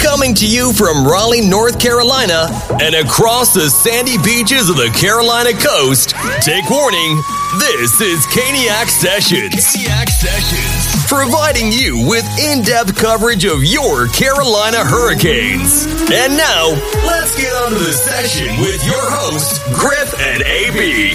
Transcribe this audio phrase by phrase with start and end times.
[0.00, 2.48] Coming to you from Raleigh, North Carolina,
[2.82, 6.10] and across the sandy beaches of the Carolina coast,
[6.42, 7.22] take warning,
[7.60, 9.54] this is Caniac Sessions.
[9.54, 11.06] Caniac Sessions.
[11.06, 15.86] Providing you with in depth coverage of your Carolina Hurricanes.
[16.10, 16.70] And now,
[17.06, 21.14] let's get on to the session with your hosts, Griff and AB.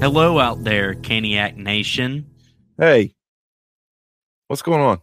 [0.00, 2.26] Hello out there, Caniac Nation.
[2.78, 3.14] Hey,
[4.48, 5.00] what's going on?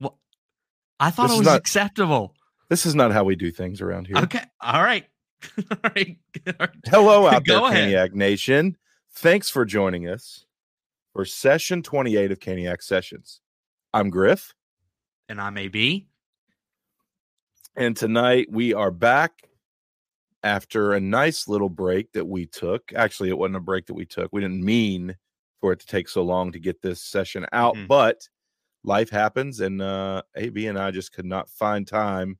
[0.00, 0.18] Well,
[1.00, 2.34] I thought This it was not- acceptable.
[2.68, 4.18] This is not how we do things around here.
[4.18, 4.42] Okay.
[4.60, 5.06] All right.
[5.70, 6.18] All right.
[6.46, 6.70] All right.
[6.86, 7.88] Hello out there, ahead.
[7.90, 8.76] Caniac Nation.
[9.14, 10.44] Thanks for joining us
[11.14, 13.40] for session 28 of Caniac Sessions.
[13.94, 14.52] I'm Griff,
[15.30, 16.06] And I'm AB.
[17.74, 19.47] and tonight we are back
[20.48, 22.90] after a nice little break that we took.
[22.94, 24.30] Actually, it wasn't a break that we took.
[24.32, 25.14] We didn't mean
[25.60, 27.86] for it to take so long to get this session out, Mhm.
[27.86, 28.26] but
[28.82, 32.38] life happens, and uh, AB and I just could not find time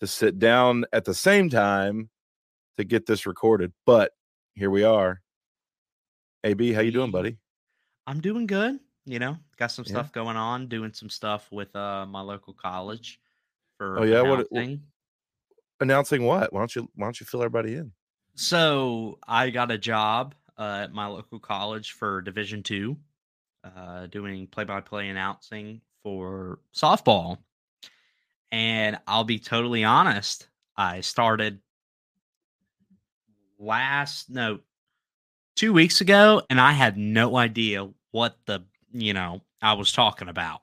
[0.00, 2.10] to sit down at the same time
[2.76, 3.72] to get this recorded.
[3.86, 4.12] But
[4.54, 5.20] here we are.
[6.44, 7.38] AB, how you doing, buddy?
[8.06, 8.78] I'm doing good.
[9.04, 9.92] You know, got some Yeah.
[9.94, 13.18] stuff going on, doing some stuff with uh my local college
[13.78, 14.20] for Oh, yeah?
[14.22, 14.62] What- what-
[15.80, 16.24] announcing.
[16.24, 16.52] What?
[16.52, 17.92] Why don't you Why don't you fill everybody in?
[18.34, 22.96] So I got a job uh, at my local college for Division Two,
[23.64, 27.38] uh, doing play-by-play announcing for softball.
[28.52, 31.60] And I'll be totally honest, I started
[33.58, 34.60] last no
[35.56, 40.28] two weeks ago, and I had no idea what the you know I was talking
[40.28, 40.60] about,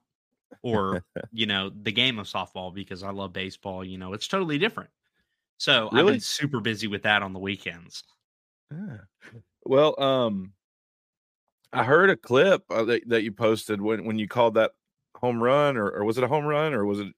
[0.62, 3.84] or you know the game of softball because I love baseball.
[3.84, 4.90] You know, it's totally different.
[5.64, 8.04] So I've been super busy with that on the weekends.
[8.70, 8.98] Yeah.
[9.64, 10.52] Well, um,
[11.72, 14.72] I heard a clip uh, that, that you posted when, when you called that
[15.16, 17.14] home run, or, or was it a home run, or was it?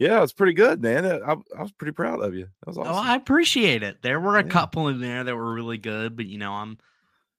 [0.00, 1.06] Yeah, it's pretty good, man.
[1.06, 2.46] I, I, I was pretty proud of you.
[2.46, 2.94] That was awesome.
[2.94, 4.02] Oh, I appreciate it.
[4.02, 4.50] There were a Yeah.
[4.50, 6.78] couple in there that were really good, but you know, I'm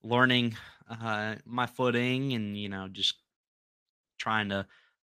[0.04, 0.56] learning
[0.90, 3.16] uh, my footing and you know just
[4.18, 4.68] trying to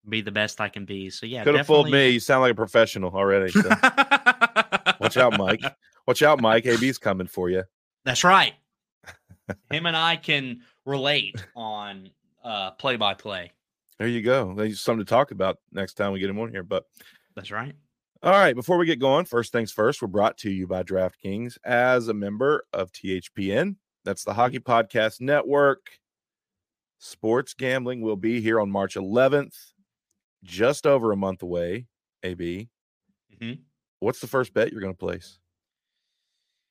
[0.10, 1.10] be the best I can be.
[1.10, 2.10] So yeah, Could have fooled me.
[2.10, 3.54] You sound like a professional already.
[3.54, 3.70] So.
[5.00, 5.62] Watch out, Mike.
[6.08, 6.66] Watch out, Mike.
[6.66, 7.64] AB's coming for you.
[8.04, 8.54] That's right.
[9.72, 12.10] Him and I can relate on
[12.44, 13.52] uh play by play.
[13.98, 14.54] There you go.
[14.54, 16.64] There's something to talk about next time we get him on here.
[16.64, 16.84] But
[17.36, 17.74] That's right.
[18.24, 21.58] All right, before we get going, first things first, we're brought to you by DraftKings
[21.64, 23.76] as a member of THPN.
[24.04, 25.92] That's the Hockey Podcast Network.
[26.98, 29.56] Sports gambling will be here on March 11th,
[30.44, 31.86] just over a month away.
[32.24, 32.68] AB,
[33.40, 33.60] Mhm.
[34.00, 35.38] What's the first bet you're going to place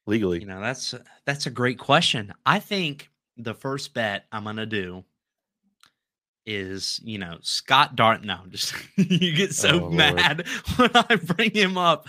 [0.06, 0.40] legally?
[0.40, 2.32] You know, that's that's a great question.
[2.46, 5.04] I think the first bet I'm gonna do
[6.46, 8.22] is, you know, Scott Dart.
[8.24, 9.94] No, just you get so Oh, Lord.
[9.94, 10.46] mad
[10.76, 12.06] when I bring him up.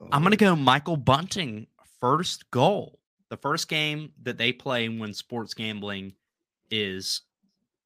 [0.00, 1.66] Oh, I'm gonna go Michael Bunting
[2.00, 2.98] first goal.
[3.30, 6.14] The first game that they play when sports gambling
[6.70, 7.22] is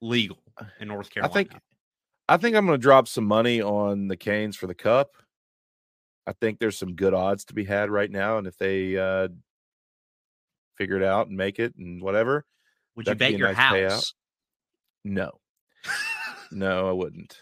[0.00, 1.30] legal uh, in North Carolina.
[1.30, 1.52] I think
[2.28, 5.16] I think I'm going to drop some money on the Canes for the Cup.
[6.26, 9.28] I think there's some good odds to be had right now, and if they uh,
[10.76, 12.44] figure it out and make it and whatever,
[12.96, 13.90] Would you could be bet your nice payout.
[13.90, 14.14] house?
[15.04, 15.32] no,
[16.50, 17.36] no, I wouldn't.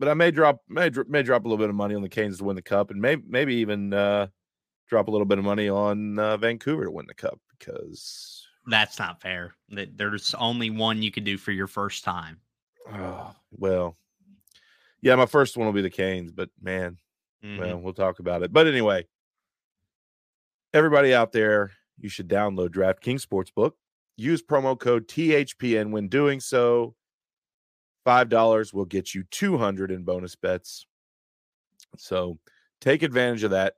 [0.00, 2.38] But I may drop may may drop a little bit of money on the Canes
[2.38, 4.28] to win the Cup, and maybe maybe even uh,
[4.88, 8.98] drop a little bit of money on uh, Vancouver to win the Cup because That's
[8.98, 9.54] not fair.
[9.70, 12.38] That there's only one you can do for your first time.
[12.92, 13.96] oh, well,
[15.02, 16.98] yeah, my first one will be the Canes, but man,
[17.44, 17.58] Mhm.
[17.58, 18.52] Well, we'll talk about it.
[18.52, 19.06] But anyway,
[20.72, 23.72] everybody out there, you should download DraftKings Sportsbook.
[24.16, 26.94] Use promo code THPN when doing so.
[28.04, 30.86] $5 will get you 200 in bonus bets.
[31.96, 32.38] So
[32.80, 33.74] take advantage of that.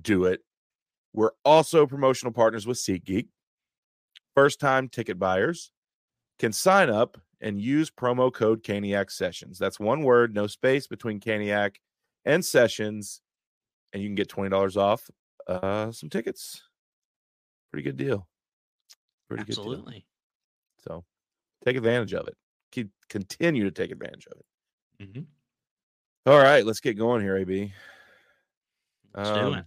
[0.00, 0.42] Do it.
[1.12, 3.28] We're also promotional partners with SeatGeek.
[4.34, 5.72] First time ticket buyers
[6.38, 9.58] can sign up and use promo code Caniac Sessions.
[9.58, 11.76] That's one word, no space between Caniac
[12.26, 13.22] and sessions,
[13.94, 15.08] and you can get twenty dollars off
[15.46, 16.62] uh, some tickets.
[17.72, 18.28] Pretty good deal.
[19.28, 19.62] Pretty good deal.
[19.64, 20.06] Absolutely.
[20.78, 21.04] So
[21.64, 22.36] take advantage of it.
[22.72, 25.08] Keep continue to take advantage of it.
[25.14, 25.20] hmm
[26.26, 27.72] All right, let's get going here, AB.
[29.14, 29.64] Let's do Um, it.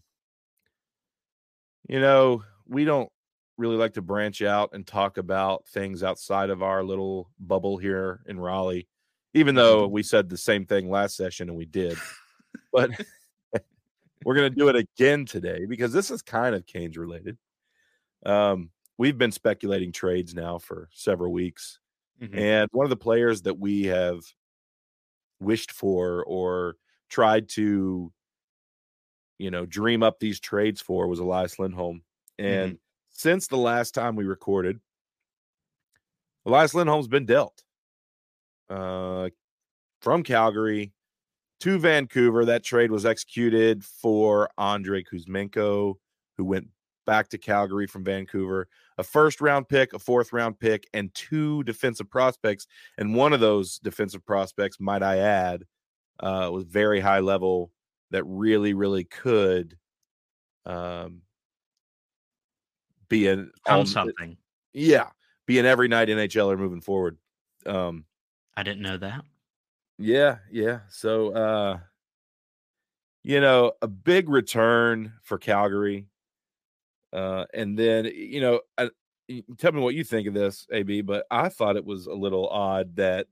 [1.88, 3.10] You know, we don't
[3.58, 8.22] really like to branch out and talk about things outside of our little bubble here
[8.28, 8.88] in Raleigh,
[9.34, 11.98] even though we said the same thing last session and we did.
[12.72, 12.92] But
[14.26, 17.38] we're going to do it again today because this is kind of Canes related.
[18.26, 21.80] Um, we've been speculating trades now for several weeks.
[22.22, 22.36] Mhm.
[22.38, 24.22] And one of the players that we have
[25.40, 26.76] wished for or
[27.08, 28.12] tried to,
[29.38, 32.04] you know, dream up these trades for was Elias Lindholm.
[32.38, 32.78] And
[33.10, 34.80] since the last time we recorded,
[36.46, 37.64] Elias Lindholm's been dealt
[38.70, 39.30] uh,
[40.02, 40.94] from Calgary
[41.62, 42.46] to Vancouver.
[42.46, 45.96] That trade was executed for Andre Kuzmenko,
[46.38, 46.68] who went
[47.06, 48.68] back to Calgary from Vancouver.
[48.98, 52.68] A first round pick, a fourth round pick, and two defensive prospects.
[52.98, 55.64] And one of those defensive prospects, might I add,
[56.20, 57.72] uh, was very high level
[58.12, 59.78] that really, really could
[60.66, 61.22] um,
[63.08, 64.38] be an Come all- something.
[64.74, 65.10] yeah,
[65.46, 67.18] be an every night NHLer moving forward.
[67.66, 68.06] Um,
[68.56, 69.22] I didn't know that.
[70.00, 70.82] Yeah, yeah.
[70.90, 71.80] So, uh,
[73.24, 76.08] you know, a big return for Calgary.
[77.12, 78.92] Uh, and then, you know, I,
[79.58, 82.48] tell me what you think of this, AB, but I thought it was a little
[82.50, 83.28] odd that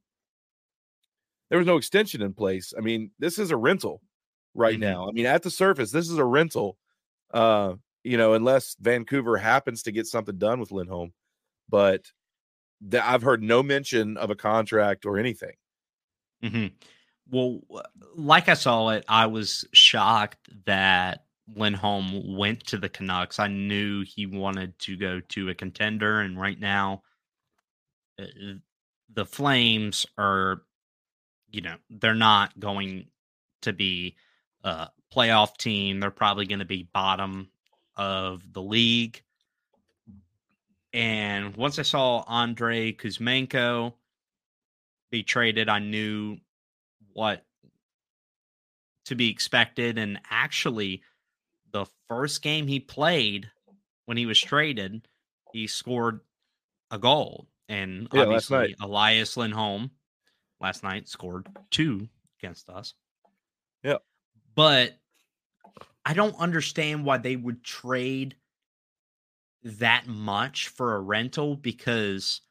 [1.50, 2.74] there was no extension in place.
[2.78, 4.02] I mean, this is a rental
[4.54, 4.80] right Mhm.
[4.80, 5.08] now.
[5.08, 6.78] I mean, at the surface, this is a rental.
[7.34, 11.14] Uh, you know, unless Vancouver happens to get something done with Lindholm,
[11.70, 12.12] but
[12.90, 15.56] th- I've heard no mention of a contract or anything.
[16.42, 16.68] Hmm
[17.30, 17.62] Well,
[18.16, 21.26] like I saw it, I was shocked that
[21.56, 23.40] Lindholm went to the Canucks.
[23.40, 27.04] I knew he wanted to go to a contender, and right now,
[28.20, 28.26] uh,
[29.14, 30.64] the Flames are,
[31.50, 33.08] you know, they're not going
[33.62, 34.16] to be
[34.64, 36.00] a playoff team.
[36.00, 37.50] They're probably going to be bottom
[37.96, 39.22] of the league.
[40.94, 43.94] And once I saw Andre Kuzmenko
[45.12, 46.38] be traded, I knew
[47.14, 47.46] what
[49.06, 49.98] to be expected.
[49.98, 51.02] And actually,
[51.72, 53.50] the first game he played
[54.06, 55.08] when he was traded,
[55.54, 56.22] he scored
[56.92, 57.48] a goal.
[57.70, 58.76] And Yeah, obviously.
[58.82, 59.92] Elias Lindholm
[60.60, 62.08] last night scored two
[62.40, 62.94] against us.
[63.84, 63.98] Yeah.
[64.56, 64.98] But
[66.06, 68.36] I don't understand why they would trade
[69.64, 72.42] that much for a rental because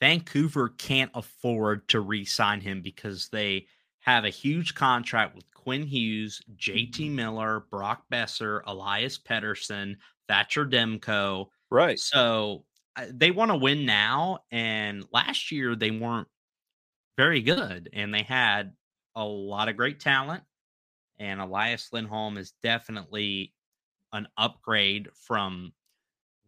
[0.00, 3.66] Vancouver can't afford to re-sign him because they
[4.00, 11.48] have a huge contract with Quinn Hughes, JT Miller, Brock Boeser, Elias Pettersson, Thatcher Demko.
[11.70, 11.98] Right.
[11.98, 12.64] So
[12.96, 14.38] uh, they want to win now.
[14.50, 16.28] And last year they weren't
[17.18, 18.72] very good, and they had
[19.14, 20.42] a lot of great talent.
[21.18, 23.52] And Elias Lindholm is definitely
[24.12, 25.72] an upgrade from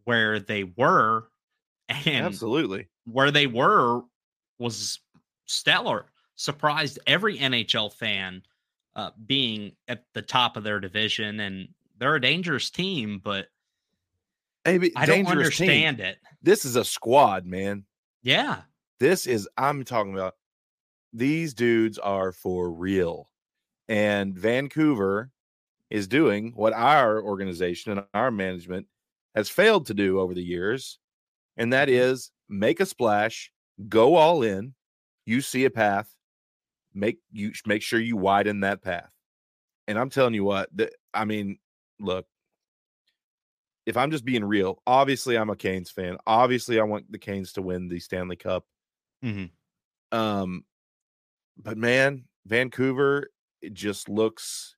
[0.05, 1.29] where they were,
[1.89, 2.87] and Absolutely.
[3.05, 4.01] Where they were
[4.59, 4.99] was
[5.45, 6.05] stellar.
[6.35, 8.43] Surprised every NHL fan
[8.95, 11.67] uh, being at the top of their division, and
[11.97, 13.47] they're a dangerous team, but
[14.65, 15.65] Maybe I don't dangerous team.
[15.69, 16.17] understand it.
[16.41, 17.85] This is a squad, man.
[18.23, 18.61] Yeah,
[18.99, 20.35] This is I'm talking about.
[21.11, 23.29] These dudes are for real,
[23.87, 25.31] and Vancouver
[25.89, 28.87] is doing what our organization and our management
[29.35, 30.99] has failed to do over the years,
[31.57, 33.51] and that is make a splash,
[33.89, 34.73] go all in.
[35.25, 36.13] You see a path,
[36.93, 39.09] make you make sure you widen that path.
[39.87, 41.59] And I'm telling you what, the, I mean,
[41.99, 42.25] look,
[43.85, 46.17] if I'm just being real, obviously I'm a Canes fan.
[46.25, 48.65] Obviously, I want the Canes to win the Stanley Cup.
[49.23, 49.51] Mhm.
[50.11, 50.65] Um,
[51.57, 53.29] but man, Vancouver,
[53.61, 54.75] it just looks.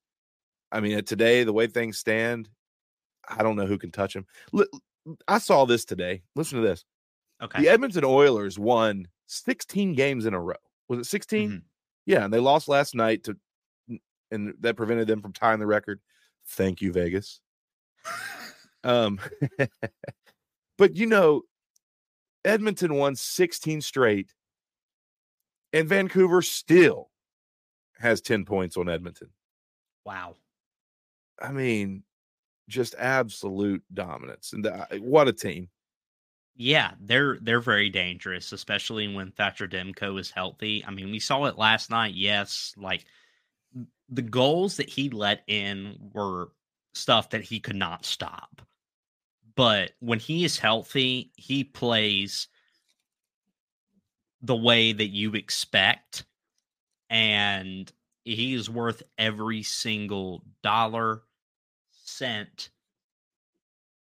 [0.72, 2.50] I mean, today the way things stand,
[3.27, 4.25] I don't know who can touch them.
[5.27, 6.24] I saw this today.
[6.36, 6.84] Listen to this.
[7.42, 7.62] Okay.
[7.62, 10.56] The Edmonton Oilers won 16 games in a row.
[10.88, 11.50] Was it 16?
[11.51, 11.62] Mhm.
[12.06, 13.38] Yeah, and they lost last night to,
[14.32, 16.00] and that prevented them from tying the record.
[16.48, 17.42] Thank you, Vegas.
[18.84, 19.20] Um,
[20.77, 21.42] but you know,
[22.44, 24.34] Edmonton won 16 straight,
[25.74, 27.10] and Vancouver still
[27.98, 29.30] has 10 points on Edmonton.
[30.06, 30.36] Wow.
[31.42, 32.04] I mean,
[32.70, 34.54] just absolute dominance.
[34.54, 35.70] And uh, what a team.
[36.57, 40.83] Yeah, they're they're very dangerous, especially when Thatcher Demko is healthy.
[40.85, 42.13] I mean, we saw it last night.
[42.15, 43.05] Yes, like
[44.07, 46.51] the goals that he let in were
[46.93, 48.62] stuff that he could not stop.
[49.55, 52.47] But when he is healthy, he plays
[54.41, 56.25] the way that you expect
[57.09, 57.91] and
[58.24, 61.24] he is worth every single dollar
[62.03, 62.69] cent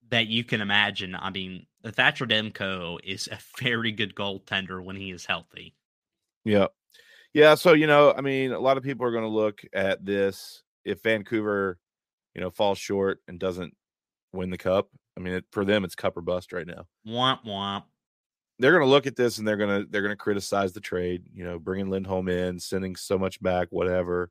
[0.08, 1.14] that you can imagine.
[1.14, 5.74] I mean, Thatcher Demko is a very good goaltender when he is healthy.
[6.44, 6.68] Yeah.
[7.32, 7.54] Yeah.
[7.56, 10.62] So, you know, I mean, a lot of people are going to look at this
[10.84, 11.78] if Vancouver,
[12.34, 13.74] you know, falls short and doesn't
[14.32, 14.88] win the cup.
[15.16, 16.86] I mean, it, for them, it's cup or bust right now.
[17.06, 17.84] Womp womp.
[18.58, 20.80] they're going to look at this and they're going to they're going to criticize the
[20.80, 21.24] trade.
[21.32, 24.30] You know, bringing Lindholm in, sending so much back, whatever.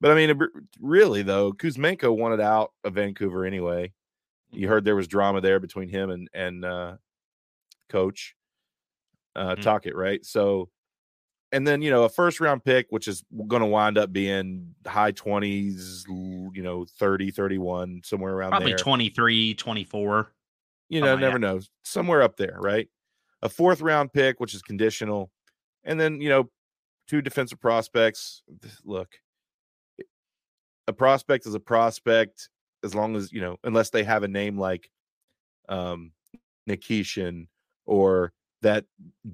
[0.00, 0.38] But I mean,
[0.80, 3.92] really though, Kuzmenko wanted out of Vancouver anyway.
[4.56, 6.96] You heard there was drama there between him and and uh,
[7.88, 8.34] coach
[9.36, 9.62] uh, mm-hmm.
[9.62, 10.24] Tocchet, right?
[10.24, 10.68] So,
[11.52, 14.74] and then you know a first round pick, which is going to wind up being
[14.86, 18.78] high twenties, you know, 30, 31, somewhere around probably there.
[18.78, 20.32] 23, 24.
[20.90, 22.88] You know, never know, somewhere up there, right?
[23.42, 25.30] A fourth round pick, which is conditional,
[25.82, 26.50] and then you know,
[27.08, 28.42] two defensive prospects.
[28.84, 29.08] Look,
[30.86, 32.48] a prospect is a prospect
[32.84, 34.90] as long as you know, unless they have a name like
[35.68, 36.12] um
[36.68, 37.46] Nikishin
[37.86, 38.84] or that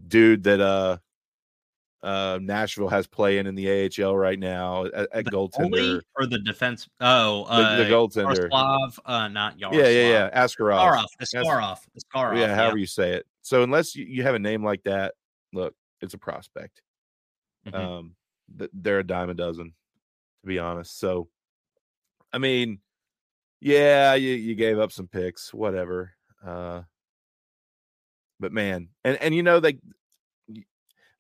[0.09, 0.99] dude that uh
[2.03, 6.89] uh Nashville has playing in the AHL right now at, at goaltender or the defense.
[7.01, 8.49] Oh, uh, the, the goaltender.
[8.51, 9.85] Yaroslav, uh, not Yaroslav.
[9.85, 10.45] Yeah, yeah, yeah.
[10.45, 11.05] Askarov.
[11.21, 11.39] Askarov.
[11.45, 11.79] Askarov.
[11.99, 12.39] Askarov.
[12.39, 12.81] Yeah, however yeah.
[12.81, 13.27] you say it.
[13.43, 15.15] So unless you, you have a name like that,
[15.53, 16.81] look, it's a prospect.
[17.67, 17.77] Mm-hmm.
[17.77, 18.15] Um,
[18.73, 19.75] they're a dime a dozen,
[20.43, 20.99] to be honest.
[20.99, 21.29] So,
[22.33, 22.79] I mean,
[23.61, 26.13] yeah, you, you gave up some picks, whatever.
[26.45, 26.83] Uh,
[28.39, 29.79] but man, and and you know they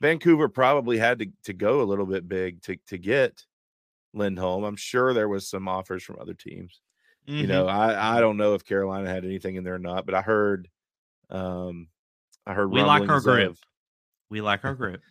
[0.00, 3.44] Vancouver probably had to to go a little bit big to to get
[4.14, 4.64] Lindholm.
[4.64, 6.80] I'm sure there was some offers from other teams.
[7.28, 7.40] Mm-hmm.
[7.40, 10.14] You know, I I don't know if Carolina had anything in there or not, but
[10.14, 10.68] I heard
[11.28, 11.88] um
[12.46, 13.50] I heard we like our group.
[13.50, 13.58] Of,
[14.30, 15.02] we like our group.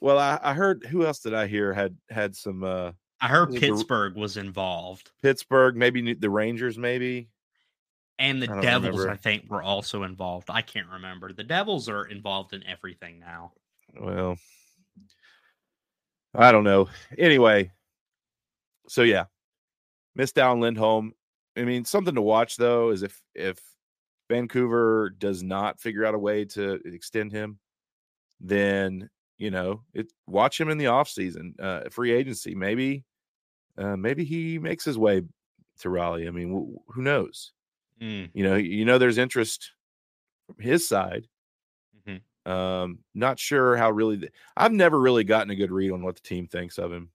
[0.00, 3.54] well, I, I heard who else did I hear had had some uh I heard
[3.54, 5.10] Pittsburgh the, was involved.
[5.22, 7.28] Pittsburgh, maybe the Rangers, maybe.
[8.18, 9.10] And the I Devils, remember.
[9.10, 10.48] I think, were also involved.
[10.50, 11.32] I can't remember.
[11.32, 13.52] The Devils are involved in everything now.
[13.98, 14.38] Well,
[16.34, 16.88] I don't know.
[17.18, 17.72] Anyway,
[18.88, 19.24] so yeah,
[20.14, 21.12] missed out on Lindholm.
[21.56, 23.58] I mean, something to watch though is if if
[24.28, 27.58] Vancouver does not figure out a way to extend him,
[28.40, 29.08] then
[29.38, 30.12] you know it.
[30.26, 32.54] Watch him in the offseason, uh, free agency.
[32.54, 33.04] Maybe,
[33.78, 35.22] uh, maybe he makes his way
[35.80, 36.28] to Raleigh.
[36.28, 37.52] I mean, w- who knows?
[38.00, 38.30] Mm.
[38.34, 39.72] You know, you know, there's interest
[40.46, 41.26] from his side.
[42.08, 42.50] Mm-hmm.
[42.50, 44.16] Um, not sure how really.
[44.16, 47.10] The, I've never really gotten a good read on what the team thinks of him.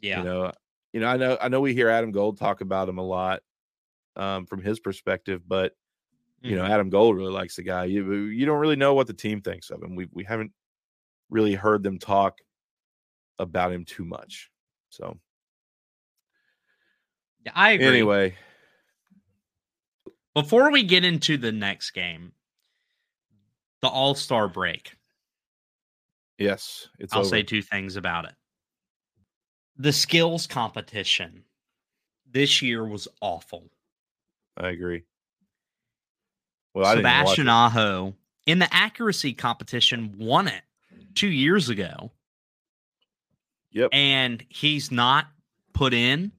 [0.00, 0.52] Yeah, you know,
[0.92, 3.40] you know, I know, I know, we hear Adam Gold talk about him a lot
[4.16, 5.74] um, from his perspective, but
[6.42, 6.72] you know, mm-hmm.
[6.72, 7.84] Adam Gold really likes the guy.
[7.86, 9.94] You you don't really know what the team thinks of him.
[9.96, 10.52] We we haven't
[11.30, 12.38] really heard them talk
[13.38, 14.50] about him too much.
[14.90, 15.18] So,
[17.44, 17.86] yeah, I agree.
[17.86, 18.34] Anyway,
[20.34, 22.32] before we get into the next game,
[23.82, 24.96] the All Star break.
[26.38, 27.12] Yes, it's.
[27.12, 27.28] I'll over.
[27.28, 28.34] say two things about it.
[29.78, 31.44] The skills competition
[32.30, 33.70] this year was awful.
[34.56, 35.02] I agree.
[36.74, 38.14] Well, Sebastian Aho
[38.46, 40.62] in the accuracy competition won it
[41.16, 42.12] two years ago.
[43.72, 43.90] Yep.
[43.92, 45.26] And he's not
[45.74, 46.32] put in.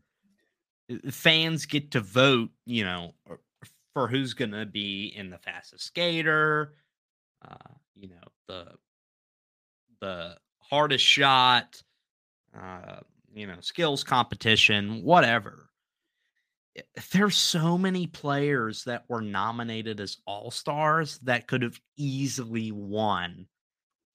[1.11, 3.13] Fans get to vote, you know,
[3.93, 6.75] for who's going to be in the fastest skater,
[7.47, 8.15] uh, you know,
[8.47, 8.65] the
[9.99, 11.81] the hardest shot,
[12.57, 12.99] uh,
[13.33, 15.69] you know, skills competition, whatever.
[17.11, 23.47] There's so many players that were nominated as all stars that could have easily won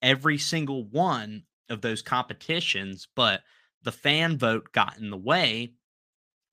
[0.02, 3.42] every single one of those competitions, but
[3.82, 5.74] the fan vote got in the way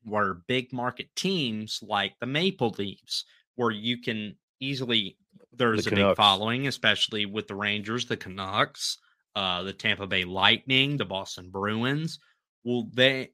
[0.06, 3.25] were big market teams like the Maple Leafs,
[3.56, 5.18] where you can easily
[5.51, 8.98] there's the a big following, especially with the Rangers, the Canucks,
[9.36, 12.20] uh, the Tampa Bay Lightning, the Boston Bruins.
[12.63, 13.32] Will they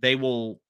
[0.00, 0.60] they will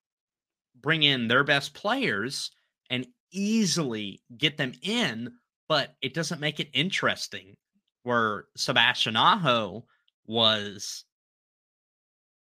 [0.80, 2.50] bring in their best players
[2.88, 5.32] and easily get them in,
[5.68, 7.56] but it doesn't make it interesting.
[8.02, 9.84] Where Sebastian Aho
[10.26, 11.04] was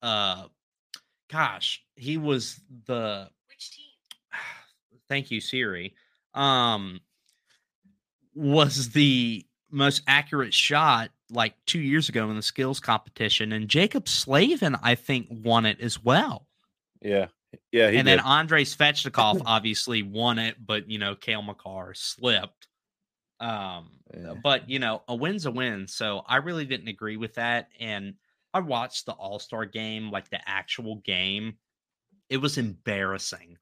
[0.02, 0.46] uh
[1.30, 3.86] gosh, he was the which team?
[5.10, 5.94] Thank you, Siri.
[6.34, 7.02] Um,
[8.36, 14.08] was the most accurate shot like two years ago in the skills competition, and Jaccob
[14.08, 16.48] Slavin, I think, won it as well.
[17.02, 17.28] Yeah,
[17.72, 18.06] yeah, and did.
[18.06, 22.68] then Andrei Svechnikov obviously won it, but you know, Cale Makar slipped.
[23.40, 24.34] Um, yeah.
[24.44, 25.88] but you know, a win's a win.
[25.88, 28.14] So I really didn't agree with that, and
[28.54, 31.56] I watched the All Star game, like the actual game.
[32.30, 33.58] It was embarrassing.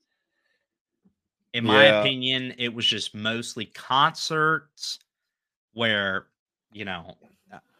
[1.54, 2.02] In my yeah.
[2.02, 5.00] opinion, it was just mostly concerts
[5.74, 6.28] where,
[6.72, 7.16] you know,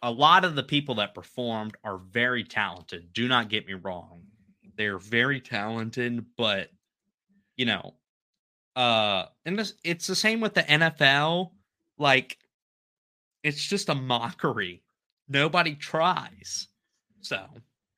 [0.02, 3.12] a lot of the people that performed are very talented.
[3.12, 4.22] Do not get me wrong.
[4.76, 6.70] They're very talented, but
[7.56, 7.94] you know,
[8.76, 11.50] uh and this, it's the same with the NFL.
[11.98, 12.38] Like
[13.42, 14.82] it's just a mockery.
[15.28, 16.68] Nobody tries.
[17.20, 17.44] So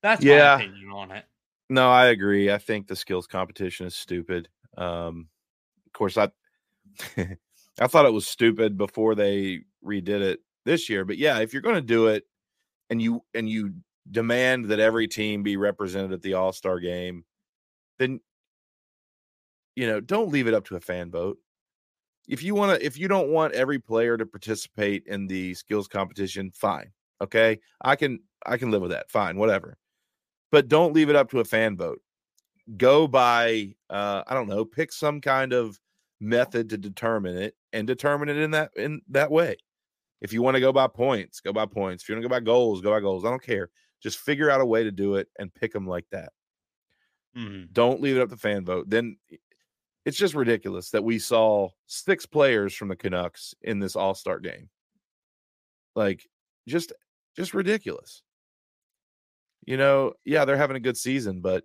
[0.03, 0.57] that's Yeah.
[0.57, 1.25] my opinion on it.
[1.69, 2.51] No, I agree.
[2.51, 4.49] I think the skills competition is stupid.
[4.77, 5.29] Um,
[5.87, 6.31] of course, I
[7.17, 11.05] I thought it was stupid before they redid it this year.
[11.05, 12.25] But yeah, if you're going to do it,
[12.91, 13.75] and you and you
[14.11, 17.25] demand that every team be represented at the All Star game,
[17.99, 18.21] then
[19.77, 21.39] you know don't leave it up to a fan vote.
[22.31, 25.89] If you want to, if you don't want every player to participate in the skills
[25.89, 26.93] competition, fine.
[27.23, 29.11] Okay, I can I can live with that.
[29.11, 29.79] Fine, whatever
[30.53, 32.01] but don't leave it up to a fan vote.
[32.77, 35.81] Go by, uh, I don't know, pick some kind of
[36.21, 39.57] method to determine it and determine it in that in that way.
[40.21, 42.05] If you want to go by points, go by points.
[42.05, 43.25] If you want to go by goals, go by goals.
[43.25, 43.71] I don't care.
[44.03, 46.33] Just figure out a way to do it and pick them like that.
[47.37, 47.73] Mhm.
[47.73, 48.91] Don't leave it up to fan vote.
[48.91, 49.17] Then
[50.05, 54.41] it's just ridiculous that we saw six players from the Canucks in this All Star
[54.41, 54.69] game.
[55.95, 56.27] Like,
[56.67, 56.93] just
[57.37, 58.23] just ridiculous.
[59.67, 61.65] You know, yeah, they're having a good season, but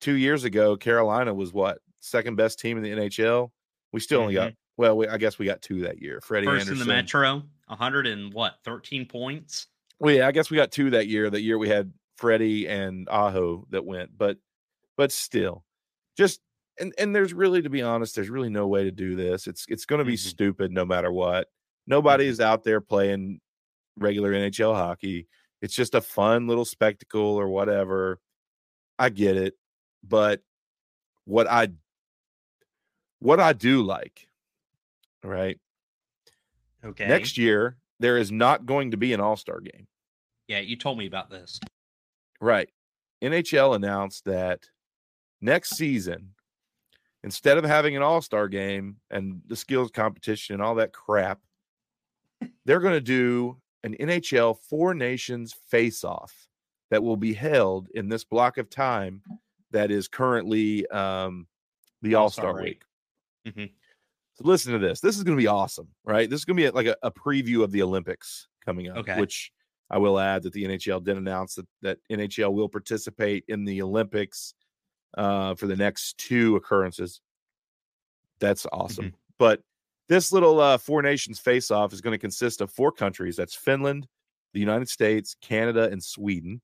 [0.00, 3.50] two years ago, Carolina was what second best team in the NHL.
[3.92, 4.82] We still only got mm-hmm.
[4.82, 6.20] well, we, I guess we got two that year.
[6.22, 6.82] Freddie First Andersen.
[6.82, 9.66] in the Metro, 100 and what, 13 points?
[10.00, 11.28] Well, yeah, I guess we got two that year.
[11.28, 14.38] That year we had Freddie and Aho that went, but
[14.96, 15.64] but still,
[16.16, 16.40] just
[16.80, 19.46] and and there's really, to be honest, there's really no way to do this.
[19.46, 20.18] It's it's going to be Mhm.
[20.18, 21.48] stupid no matter what.
[21.86, 23.40] Nobody is out there playing
[23.96, 25.26] regular NHL hockey.
[25.62, 28.20] It's just a fun little spectacle or whatever.
[28.98, 29.54] I get it,
[30.02, 30.42] but
[31.24, 31.68] what I
[33.20, 34.28] what I do like,
[35.24, 35.58] right?
[36.84, 37.08] Okay.
[37.08, 39.88] Next year there is not going to be an All Star game.
[40.46, 41.58] Yeah, you told me about this.
[42.40, 42.70] Right.
[43.22, 44.68] NHL announced that
[45.40, 46.34] next season,
[47.24, 51.40] instead of having an all star game and the skills competition and all that crap,
[52.64, 56.48] they're going to do an NHL Four Nations face off
[56.90, 59.22] that will be held in this block of time
[59.70, 61.46] that is currently um,
[62.02, 62.82] the All All-Star Star week.
[63.46, 63.70] Mhm.
[64.34, 65.00] So listen to this.
[65.00, 66.30] This is going to be awesome, right?
[66.30, 69.18] This is going to be like a, a preview of the Olympics coming up, Okay.
[69.18, 69.52] which
[69.90, 73.82] I will add that the NHL did announce that that NHL will participate in the
[73.82, 74.54] Olympics
[75.16, 77.20] uh, for the next two occurrences.
[78.40, 79.14] That's awesome.
[79.38, 79.62] But
[80.08, 83.36] this little uh, four nations face off is going to consist of four countries.
[83.36, 84.06] That's Finland,
[84.54, 86.60] the United States, Canada, and Sweden.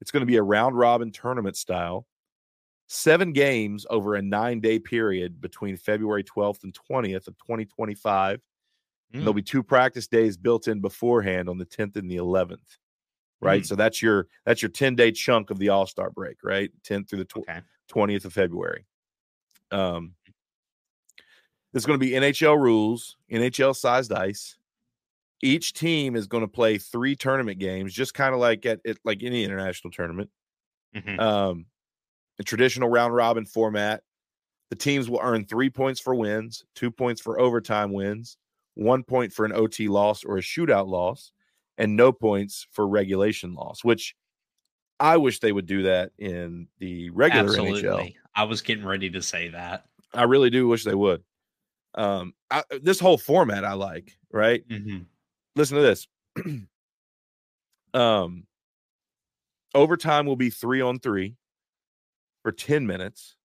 [0.00, 2.06] It's going to be a round robin tournament style.
[2.88, 8.40] Seven games over a nine day period between February 12th and 20th of 2025.
[9.14, 9.18] Mm.
[9.18, 12.78] There'll be two practice days built in beforehand on the 10th and the 11th.
[13.40, 13.62] Right.
[13.62, 13.66] Mm.
[13.66, 16.70] So that's your that's your 10 day chunk of the all-star break, right?
[16.84, 17.60] 10th through the tw- Okay.
[17.88, 18.86] 20th of February.
[19.70, 20.14] Um,
[21.72, 24.56] there's going to be NHL rules, NHL sized ice.
[25.42, 28.96] Each team is going to play three tournament games, just kind of like at, at
[29.04, 30.30] like any international tournament.
[30.96, 31.20] Mhm.
[31.20, 31.66] Um,
[32.38, 34.02] a traditional round robin format.
[34.70, 38.36] The teams will earn three points for wins, two points for overtime wins,
[38.74, 41.32] one point for an OT loss or a shootout loss,
[41.78, 43.84] and no points for regulation loss.
[43.84, 44.14] Which
[45.00, 48.14] I wish they would do that in the regular NHL.
[48.34, 49.86] I was getting ready to say that.
[50.14, 51.22] I really do wish they would.
[51.94, 54.16] Um, I, this whole format I like.
[54.32, 54.66] Right?
[54.68, 55.06] Mhm.
[55.56, 56.06] Listen to this.
[57.94, 58.46] um,
[59.74, 61.36] overtime will be three on three
[62.42, 63.36] for ten minutes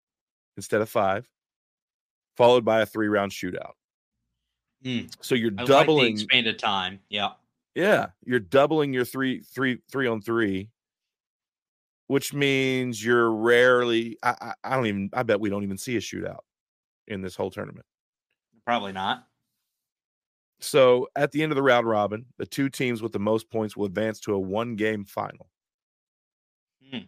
[0.58, 1.28] instead of five,
[2.38, 3.74] followed by a three round shootout.
[4.84, 5.12] Mm.
[5.22, 6.16] So you're I like doubling.
[6.16, 7.00] the expanded time.
[7.10, 7.32] Yeah.
[7.76, 10.70] Yeah, you're doubling your three, three, three on three,
[12.14, 14.20] which means you're rarely.
[14.22, 15.10] I, I, I don't even.
[15.14, 16.42] I bet we don't even see a shootout
[17.08, 17.88] in this whole tournament.
[18.68, 19.28] Probably not.
[20.60, 23.76] So at the end of the round robin, the two teams with the most points
[23.76, 25.50] will advance to a one game final.
[26.92, 27.00] Hmm.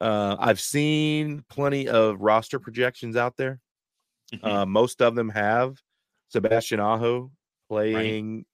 [0.00, 3.60] Uh, I've seen plenty of roster projections out there.
[4.32, 4.44] Mhm.
[4.44, 5.82] Uh, most of them have
[6.28, 7.32] Sebastian Aho
[7.68, 8.46] playing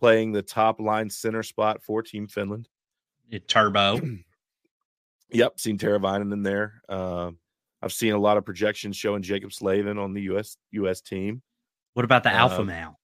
[0.00, 2.68] playing the top line center spot for Team Finland.
[3.30, 4.00] It- Turbo.
[5.30, 6.80] Yep, seen Teravainen in there.
[6.88, 7.38] Um,
[7.82, 11.42] I've seen a lot of projections showing Jaccob Slavin on the US US team.
[11.94, 13.00] What about the alpha Um, male?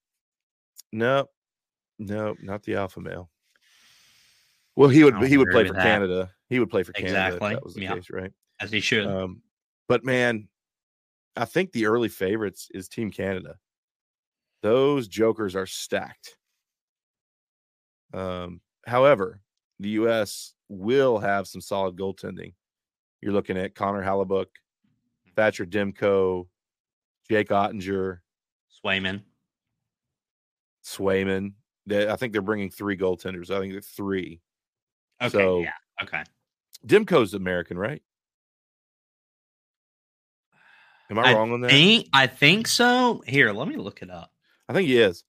[0.92, 1.26] No,
[1.98, 3.30] no, not the alpha male.
[4.76, 5.82] Well, he would he would play for that.
[5.82, 6.30] Canada.
[6.48, 7.94] He would play for Canada Exactly, that was the yeah.
[7.94, 8.32] case, right?
[8.60, 9.06] As he should.
[9.06, 9.42] Um,
[9.88, 10.46] but man,
[11.36, 13.56] I think the early favorites is Team Canada.
[14.62, 16.36] Those jokers are stacked.
[18.14, 19.40] Um, however,
[19.80, 20.52] the U.S.
[20.68, 22.52] will have some solid goaltending.
[23.20, 24.46] You're looking at Connor Hellebuyck,
[25.34, 26.46] Thatcher Demko,
[27.28, 28.18] Jake Oettinger,
[28.84, 29.22] Swayman.
[30.84, 31.54] Swayman.
[31.86, 33.50] They, I think they're bringing three goaltenders.
[33.50, 34.40] I think they're three.
[35.20, 35.30] Okay.
[35.30, 35.72] So- yeah.
[36.02, 36.22] Okay.
[36.86, 38.02] Demko's American, right?
[41.10, 41.70] Am I, wrong on that?
[41.70, 43.22] Think, I think so.
[43.26, 44.30] Here, let me look it up.
[44.68, 45.24] I think he is.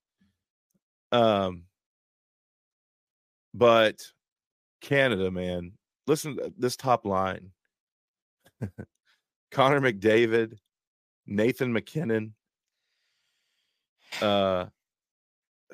[1.12, 1.64] Um,
[3.54, 4.02] but
[4.82, 5.74] Canada, man,
[6.08, 7.52] listen to this top line:
[9.52, 10.58] Connor McDavid,
[11.26, 12.34] Nathan MacKinnon.
[14.22, 14.65] Uh,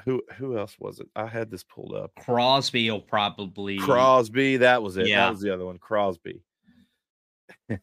[0.05, 1.07] who who else was it?
[1.15, 2.11] I had this pulled up.
[2.19, 5.07] Crosby will probably Crosby, that was it.
[5.07, 5.25] Yeah.
[5.25, 5.77] That was the other one.
[5.77, 6.43] Crosby.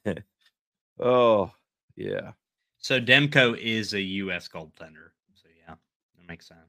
[1.01, 1.51] oh
[1.97, 2.33] yeah,
[2.79, 4.49] So Demko is a U.S.
[4.49, 5.11] goaltender.
[5.35, 5.75] So yeah,
[6.17, 6.61] that makes sense.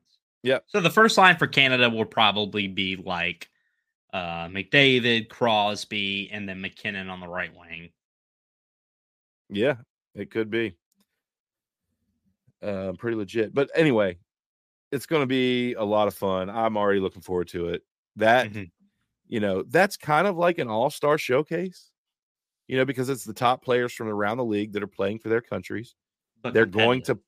[0.44, 0.60] Yeah.
[0.68, 3.50] So the first line for Canada will probably be like
[4.16, 7.90] uh, McDavid, Crosby, and then MacKinnon on the right wing.
[9.50, 9.76] yeah,
[10.16, 10.76] it could be.
[12.62, 13.54] Uh, pretty legit.
[13.54, 14.18] But anyway,
[14.92, 16.50] it's going to be a lot of fun.
[16.50, 17.84] I'm already looking forward to it.
[18.16, 18.72] That Mhm.
[19.28, 21.92] you know, that's kind of like an all-star showcase.
[22.68, 25.30] You know, because it's the top players from around the league that are playing for
[25.30, 25.94] their countries.
[26.42, 27.20] But They're going to,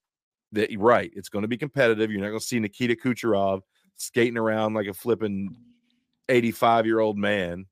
[0.52, 1.12] they, right?
[1.14, 2.10] It's going to be competitive.
[2.10, 3.62] You're not going to see Nikita Kucherov
[3.98, 5.56] skating around like a flipping
[6.30, 7.66] 85 year old man,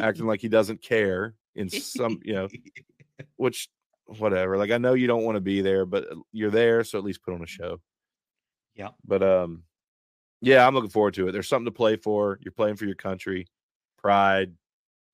[0.00, 2.48] acting like he doesn't care in some, you know,
[3.36, 3.68] which
[4.06, 4.56] whatever.
[4.56, 7.04] Like I know you don't want to be there, but uh, you're there, so at
[7.04, 7.80] least put on a show.
[8.74, 8.90] Yeah.
[9.04, 9.62] But um,
[10.40, 11.32] yeah, I'm looking forward to it.
[11.32, 12.38] There's something to play for.
[12.42, 13.48] You're playing for your country,
[13.98, 14.52] pride,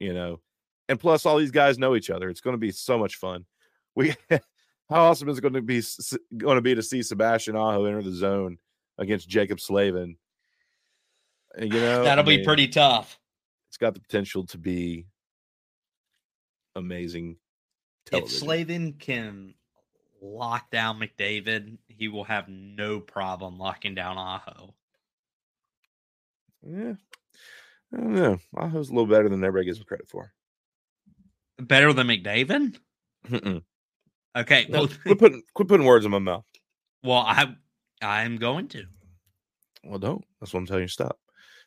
[0.01, 0.41] you know,
[0.89, 2.29] and plus all these guys know each other.
[2.29, 3.47] It's going to be so much fun.
[3.95, 4.41] We, how
[4.91, 5.83] awesome is it going to be
[6.37, 8.59] going to be to see Sebastian Aho enter the zone
[8.99, 10.17] against Jaccob Slavin?
[11.61, 13.19] You know, That'll I be mean, pretty tough.
[13.69, 15.07] It's got the potential to be
[16.77, 17.37] amazing.
[18.07, 18.39] If Television.
[18.39, 19.55] Slavin can
[20.21, 24.75] lock down McDavid, he will have no problem locking down Aho.
[26.67, 26.95] Yeah.
[27.93, 28.39] I don't know.
[28.57, 30.33] Aho's a little better than everybody gives him credit for.
[31.59, 32.79] Better than McDavid?
[33.29, 33.63] Mm-mm.
[34.37, 34.67] Okay.
[34.69, 36.45] No, Well, quit putting quit putting words in my mouth.
[37.03, 37.55] well, I
[38.01, 38.85] I'm going to.
[39.85, 40.25] Well, don't.
[40.41, 40.89] That's what I'm telling you.
[40.89, 41.19] Stop.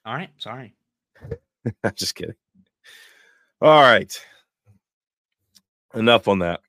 [0.06, 0.30] All right.
[0.38, 0.76] Sorry.
[1.96, 2.36] Just kidding.
[3.62, 4.14] All right.
[5.94, 6.60] Enough on that.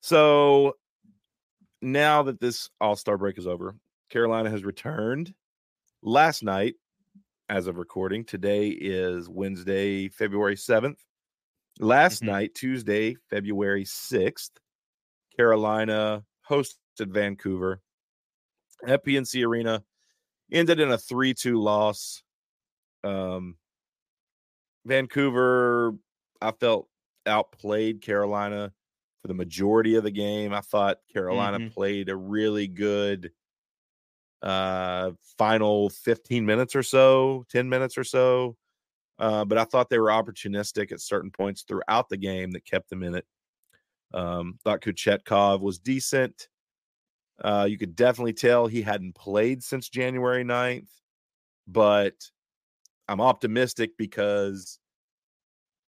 [0.00, 0.74] So
[1.82, 3.74] now that this All Star break is over,
[4.10, 5.34] Carolina has returned
[6.02, 6.74] last night
[7.48, 8.24] as of recording.
[8.24, 10.98] Today is Wednesday, February 7th.
[11.80, 12.26] Last Mhm.
[12.26, 14.52] night, Tuesday, February 6th,
[15.36, 16.76] Carolina hosted
[17.08, 17.82] Vancouver
[18.86, 19.84] at PNC Arena,
[20.52, 22.22] ended in a 3 2 loss.
[23.04, 23.58] Um,
[24.84, 25.94] Vancouver,
[26.40, 26.88] I felt
[27.26, 28.72] outplayed Carolina
[29.22, 30.52] for the majority of the game.
[30.52, 31.74] I thought Carolina Mhm.
[31.74, 33.32] played a really good
[34.42, 38.56] uh final 15 minutes or so, 10 minutes or so.
[39.18, 42.90] Uh, but I thought they were opportunistic at certain points throughout the game that kept
[42.90, 43.26] them in it.
[44.14, 46.48] Um, thought Kochetkov was decent.
[47.42, 50.90] Uh, you could definitely tell he hadn't played since January 9th,
[51.66, 52.30] but
[53.08, 54.80] I'm optimistic because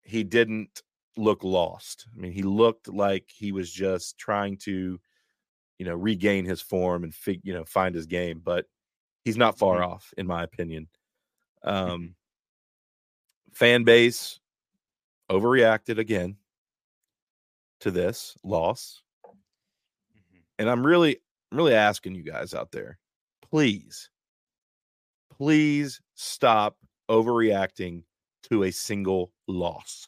[0.01, 0.81] he didn't
[1.17, 2.07] look lost.
[2.13, 4.99] I mean, he looked like he was just trying to,
[5.79, 8.67] you know, regain his form and fig, you know, find his game, but
[9.25, 9.83] he's not far Mhm.
[9.83, 10.89] off, in my opinion.
[11.63, 12.15] Um,
[13.53, 14.39] fan base
[15.31, 16.37] overreacted again
[17.79, 19.03] to this loss.
[20.15, 20.43] Mhm.
[20.59, 21.19] And I'm really,
[21.53, 22.99] I'm really asking you guys out there,
[23.43, 24.09] please,
[25.29, 26.77] please stop
[27.09, 28.05] overreacting
[28.43, 30.07] to a single loss.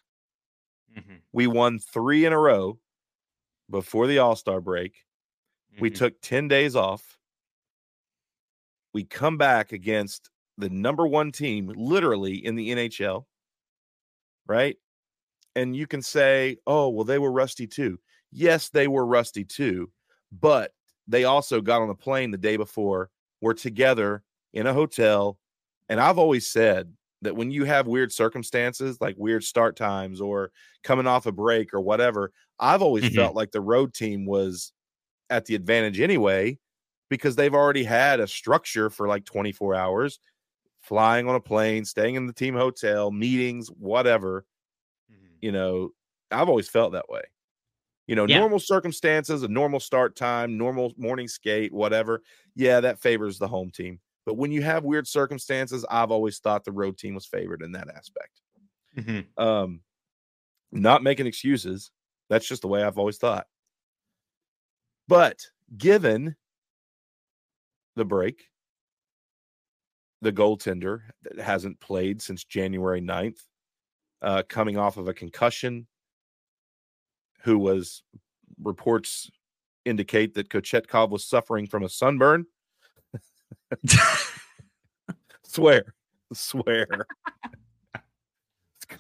[0.88, 1.24] Mhm.
[1.32, 2.80] We won three in a row
[3.70, 5.06] before the All Star break.
[5.80, 5.92] We Mhm.
[5.92, 7.20] took 10 days off.
[8.94, 13.28] We come back against the number one team, literally in the NHL,
[14.48, 14.78] right?
[15.56, 18.00] And you can say, oh, well, they were rusty too.
[18.32, 19.94] Yes, they were rusty too,
[20.32, 20.75] but
[21.08, 23.10] they also got on a plane the day before,
[23.42, 25.40] were together in a hotel.
[25.90, 30.52] And I've always said that when you have weird circumstances, like weird start times or
[30.84, 33.10] coming off a break or whatever, I've always Mhm.
[33.10, 34.74] felt like the road team was
[35.30, 36.60] at the advantage anyway
[37.10, 40.20] because they've already had a structure for like 24 hours
[40.82, 44.46] flying on a plane staying in the team hotel meetings whatever
[45.10, 45.42] Mhm.
[45.42, 45.92] you know
[46.32, 47.24] i've always felt that way
[48.08, 48.40] you know Yeah.
[48.40, 52.22] normal circumstances a normal start time normal morning skate whatever
[52.56, 56.64] yeah that favors the home team but when you have weird circumstances i've always thought
[56.64, 58.42] the road team was favored in that aspect
[58.98, 59.28] Mhm.
[59.38, 59.82] um
[60.72, 61.92] not making excuses
[62.30, 63.48] that's just the way i've always thought
[65.08, 66.36] but given
[67.96, 68.50] the break
[70.22, 73.48] the goaltender that hasn't played since January 9th,
[74.22, 75.88] uh, coming off of a concussion,
[77.46, 78.04] who was
[78.62, 79.30] reports
[79.86, 82.48] indicate that Kochetkov was suffering from a sunburn.
[85.44, 85.94] swear,
[86.34, 86.88] swear.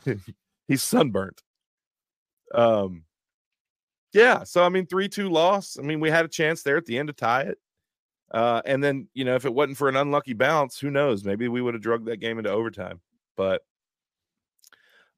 [0.67, 1.41] He's sunburnt.
[2.53, 3.03] Um,
[4.13, 4.43] yeah.
[4.43, 5.77] So I mean, three two loss.
[5.79, 7.57] I mean, we had a chance there at the end to tie it.
[8.31, 11.23] Uh, and then you know, if it wasn't for an unlucky bounce, who knows?
[11.23, 13.01] Maybe we would have drugged that game into overtime.
[13.35, 13.63] But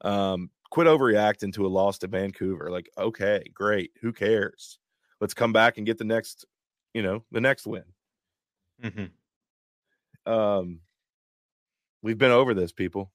[0.01, 2.69] um, quit overreacting to a loss to Vancouver.
[2.69, 3.91] Like, okay, great.
[4.01, 4.79] Who cares?
[5.21, 6.45] Let's come back and get the next,
[6.93, 7.83] you know, the next win.
[8.83, 10.31] Mm-hmm.
[10.31, 10.79] Um,
[12.01, 13.11] we've been over this, people.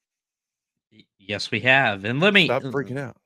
[1.19, 2.05] Yes, we have.
[2.05, 3.17] And let me Stop freaking out.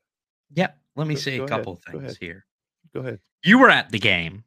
[0.55, 0.77] Yep.
[0.97, 2.17] Let me Go- say go a couple of go things ahead.
[2.21, 2.47] here.
[2.95, 3.21] Go ahead.
[3.45, 4.45] You were at the game.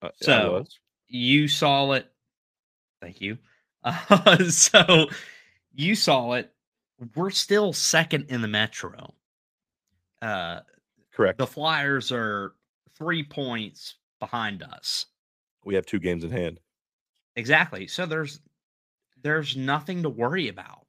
[0.00, 0.66] Uh, So-
[1.08, 2.10] You saw it.
[3.00, 3.38] Thank you.
[3.84, 5.08] Uh, so
[5.74, 6.51] you saw it.
[7.14, 9.14] We're still second in the Metro.
[10.20, 10.60] Uh,
[11.12, 11.38] correct.
[11.38, 12.52] the Flyers are
[12.96, 15.06] three points behind us.
[15.64, 16.60] We have two games in hand.
[17.36, 17.86] Exactly.
[17.86, 18.40] So there's
[19.22, 20.86] there's nothing to worry about.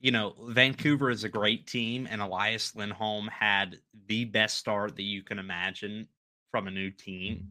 [0.00, 5.02] You know, Vancouver is a great team, and Elias Lindholm had the best start that
[5.02, 6.06] you can imagine
[6.50, 7.50] from a new team.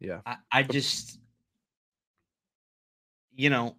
[0.00, 0.20] Yeah.
[0.24, 1.18] I, I just,
[3.34, 3.76] you know,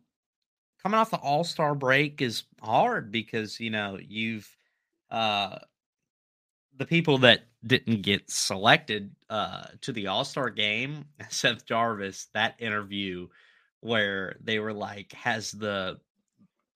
[0.82, 4.56] coming off the All Star break is hard because you know you've
[5.12, 5.60] uh
[6.78, 12.56] the people that didn't get selected uh to the All Star game, Seth Jarvis, that
[12.60, 13.28] interview
[13.82, 16.00] where they were like, "Has the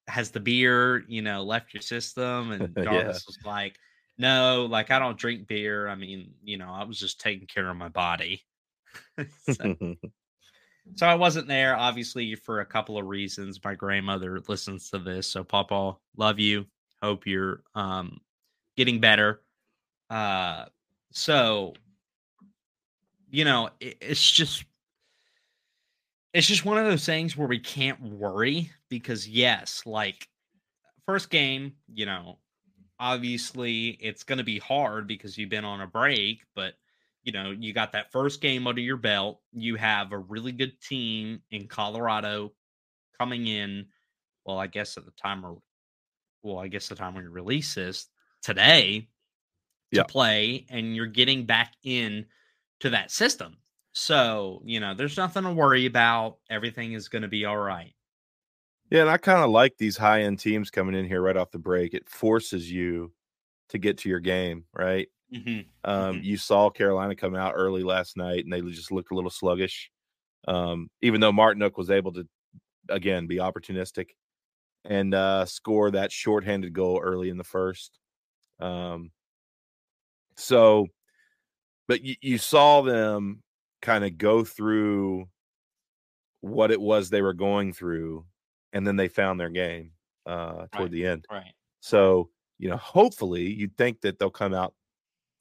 [0.07, 2.83] has the beer, you know, left your system?" And Yeah.
[2.83, 3.77] Jarvis was like,
[4.17, 5.87] "No, like I don't drink beer.
[5.89, 8.43] I mean, you know, I was just taking care of my body."
[9.39, 9.75] so,
[10.95, 13.59] so I wasn't there, obviously, for a couple of reasons.
[13.63, 16.65] My grandmother listens to this, so Papa, love you.
[17.01, 18.19] Hope you're um
[18.77, 19.41] getting better.
[20.09, 20.65] Uh,
[21.11, 21.73] so
[23.29, 24.63] you know, it, it's just
[26.33, 30.27] it's just one of those things where we can't worry because yes, like
[31.05, 32.37] first game, you know,
[32.99, 36.75] obviously it's going to be hard because you've been on a break, but
[37.23, 39.41] you know, you got that first game under your belt.
[39.53, 42.53] You have a really good team in Colorado
[43.19, 43.87] coming in.
[44.45, 45.59] Well, I guess at the time, or
[46.43, 48.09] well, I guess the time when you release this
[48.41, 49.09] today
[49.93, 50.05] to Yeah.
[50.05, 52.27] play, and you're getting back in
[52.81, 53.57] to that system.
[53.93, 56.39] So, you know, there's nothing to worry about.
[56.49, 57.93] Everything is going to be all right.
[58.89, 61.51] Yeah, and I kind of like these high end teams coming in here right off
[61.51, 61.93] the break.
[61.93, 63.13] It forces you
[63.69, 65.09] to get to your game, right?
[65.33, 65.89] Mm-hmm.
[65.89, 69.29] Um, You saw Carolina come out early last night, and they just looked a little
[69.29, 69.91] sluggish.
[70.47, 72.27] Um, even though Martinook was able to,
[72.89, 74.09] again, be opportunistic
[74.85, 77.97] and uh, score that shorthanded goal early in the first.
[78.59, 79.11] Um,
[80.35, 80.87] so,
[81.87, 83.41] but you, you saw them
[83.81, 85.27] kind of go through
[86.41, 88.25] what it was they were going through,
[88.73, 89.91] and then they found their game
[90.25, 90.91] uh, toward Right.
[90.91, 91.25] the end.
[91.31, 91.53] Right.
[91.79, 94.73] So, you know, hopefully you'd think that they'll come out,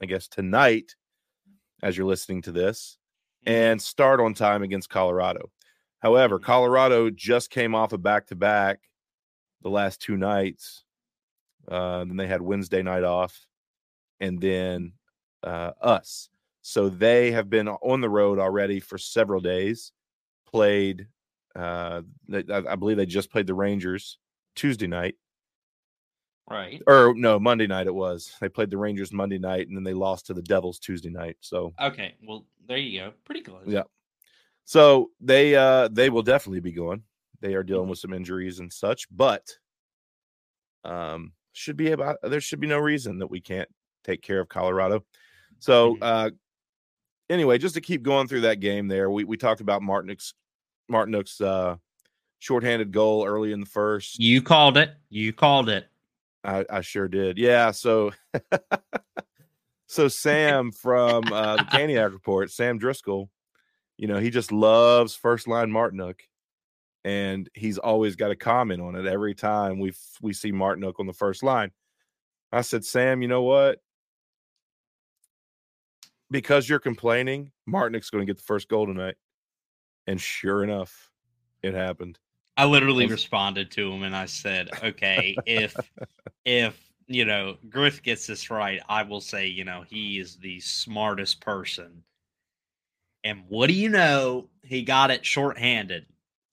[0.02, 0.96] I guess, tonight
[1.82, 2.98] as you're listening to this
[3.46, 5.50] and start on time against Colorado.
[6.00, 6.44] However, Mhm.
[6.44, 8.80] Colorado just came off a back to back
[9.62, 10.84] the last two nights.
[11.68, 13.46] Uh, then they had Wednesday night off
[14.20, 14.94] and then
[15.42, 16.28] uh, us.
[16.62, 19.92] So they have been on the road already for several days.
[20.46, 21.08] Played,
[21.56, 24.18] uh, I I believe they just played the Rangers
[24.54, 25.16] Tuesday night
[26.50, 26.82] Right.
[26.86, 29.94] or no monday night it was they played the rangers monday night and then they
[29.94, 32.14] lost to the devils tuesday night so Okay.
[32.26, 33.12] Well, there you go.
[33.24, 33.62] Pretty close.
[33.66, 33.84] Yeah.
[34.64, 37.02] so they uh they will definitely be going
[37.40, 39.46] they are dealing with some injuries and such but
[40.84, 43.68] um should be about there should be no reason that we can't
[44.04, 45.04] take care of colorado
[45.60, 45.98] so Mhm.
[46.02, 46.30] uh
[47.30, 50.34] anyway just to keep going through that game there we, we talked about martinook's
[50.90, 51.76] martinook's uh
[52.40, 54.90] shorthanded goal early in the first You called it.
[55.08, 55.86] You called it.
[56.44, 57.38] I, I sure did.
[57.38, 57.70] Yeah.
[57.70, 58.12] So,
[59.86, 63.30] so Sam from uh, the Caniac Report, Sam Driscoll,
[63.96, 66.20] you know, he just loves first line Martinook,
[67.04, 71.06] and he's always got a comment on it every time we we see Martinook on
[71.06, 71.70] the first line.
[72.52, 73.78] I said, Sam, you know what?
[76.30, 79.16] Because you're complaining, Martinook's going to get the first goal tonight,
[80.06, 81.10] and sure enough,
[81.62, 82.18] it happened.
[82.56, 85.92] I literally responded to him and I said, okay, if
[86.44, 90.60] if you know Griff gets this right, I will say, you know, he is the
[90.60, 92.04] smartest person.
[93.24, 94.48] And what do you know?
[94.62, 96.06] He got it shorthanded.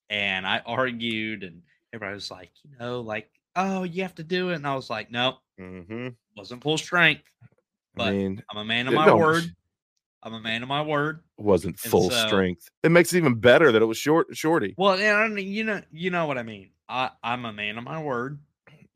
[0.09, 1.61] and I argued, and
[1.93, 4.89] everybody was like, you know, like, oh, you have to do it, and I was
[4.89, 6.09] like, no, Mm-hmm.
[6.35, 7.23] wasn't full strength.
[7.97, 9.55] I But mean, I'm a man of my word.
[10.21, 11.21] I'm a man of my word.
[11.37, 12.69] wasn't full so- strength.
[12.83, 14.75] It makes it even better that it was short, shorty.
[14.77, 16.71] Well, and I mean, you know, you know what I mean.
[16.89, 18.39] I I'm a man of my word,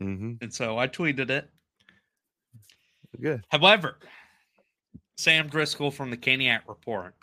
[0.01, 0.33] Mm-hmm.
[0.41, 1.49] and so I tweeted it.
[3.21, 3.45] Good.
[3.49, 3.99] However,
[5.17, 7.13] Sam Driscoll from the Caniac Report,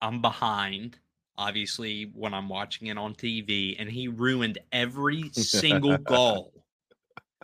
[0.00, 0.98] I'm behind,
[1.36, 6.52] obviously, when I'm watching it on TV, and he ruined every single goal.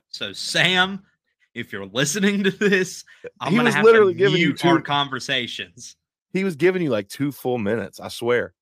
[0.09, 1.03] So, Sam,
[1.55, 3.05] if you're listening to this,
[3.41, 5.97] I'm He gonna was have literally to giving you mute our two- conversations.
[6.33, 7.99] He was giving you like two full minutes.
[7.99, 8.55] I swear.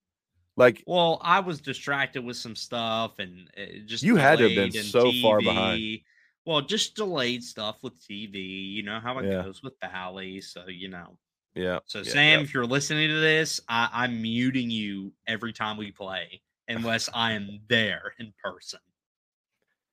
[0.57, 4.73] Like Well, I was distracted with some stuff, and eh, just You had to have
[4.73, 5.99] been so far behind.
[6.47, 8.73] Well, just delayed stuff with TV.
[8.73, 9.43] You know how it Yeah.
[9.43, 11.19] goes with Bally, so you know.
[11.55, 11.81] yeah.
[11.87, 12.45] So yeah, Sam, yeah.
[12.45, 17.33] if you're listening to this, I, I'm muting you every time we play, unless I
[17.33, 18.81] am there in person.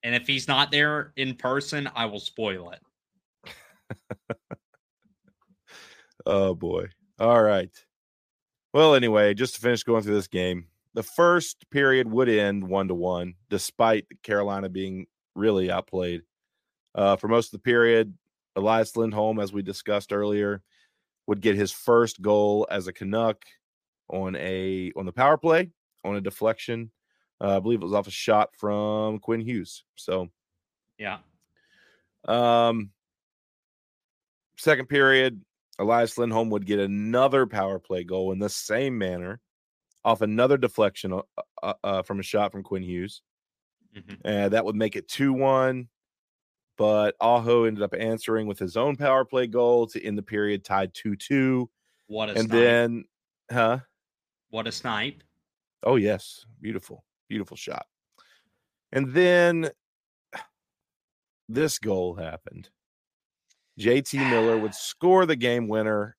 [0.02, 2.80] And if he's not there in person, I will spoil it.
[6.24, 6.86] Oh boy.
[7.18, 7.70] All right.
[8.72, 12.88] Well, anyway, just to finish going through this game, the first period would end one
[12.88, 16.22] to one, despite Carolina being really outplayed.
[16.94, 18.14] Uh, for most of the period,
[18.56, 20.62] Elias Lindholm, as we discussed earlier,
[21.26, 23.44] would get his first goal as a Canuck
[24.08, 25.72] on a on the power play
[26.04, 26.90] on a deflection.
[27.40, 29.84] Uh, I believe it was off a shot from Quinn Hughes.
[29.96, 30.28] So
[30.98, 31.18] Yeah.
[32.26, 32.90] um,
[34.56, 35.42] second period,
[35.78, 39.40] Elias Lindholm would get another power play goal in the same manner
[40.04, 41.22] off another deflection uh,
[41.62, 43.22] uh, uh, from a shot from Quinn Hughes.
[43.94, 44.20] Mhm.
[44.24, 45.88] And that would make it 2 1.
[46.76, 50.64] But Aho ended up answering with his own power play goal to end the period
[50.64, 51.70] tied 2 2.
[52.06, 52.50] What a And snipe.
[52.50, 53.04] then,
[53.50, 53.80] huh?
[54.50, 55.22] what a snipe.
[55.82, 56.44] Oh, yes.
[56.60, 57.86] Beautiful, beautiful shot.
[58.92, 59.70] And then
[61.48, 62.70] this goal happened.
[63.78, 66.16] JT Miller would score the game winner.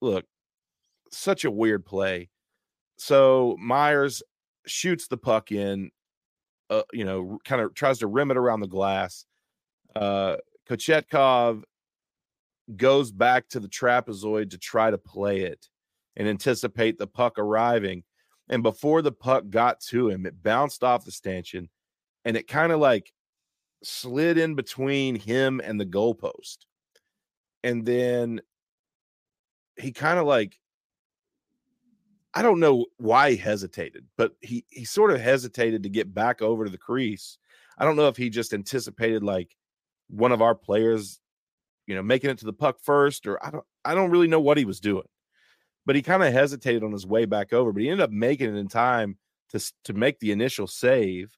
[0.00, 0.24] Look,
[1.10, 2.30] such a weird play.
[2.98, 4.22] So Myers
[4.66, 5.90] shoots the puck in,
[6.68, 9.24] uh, you know, kind of tries to rim it around the glass.
[9.94, 10.36] Uh,
[10.68, 11.62] Kochetkov
[12.76, 15.68] goes back to the trapezoid to try to play it
[16.16, 18.04] and anticipate the puck arriving.
[18.48, 21.68] And before the puck got to him, it bounced off the stanchion
[22.24, 23.12] and it kind of like
[23.82, 26.58] slid in between him and the goalpost.
[27.62, 28.40] And then
[29.76, 30.58] he kind of like
[32.32, 36.42] I don't know why he hesitated, but he he sort of hesitated to get back
[36.42, 37.38] over to the crease.
[37.76, 39.56] I don't know if he just anticipated like
[40.08, 41.20] one of our players,
[41.86, 44.40] you know, making it to the puck first, or I don't I don't really know
[44.40, 45.08] what he was doing.
[45.86, 48.54] But he kind of hesitated on his way back over, but he ended up making
[48.54, 49.18] it in time
[49.50, 51.36] to to make the initial save.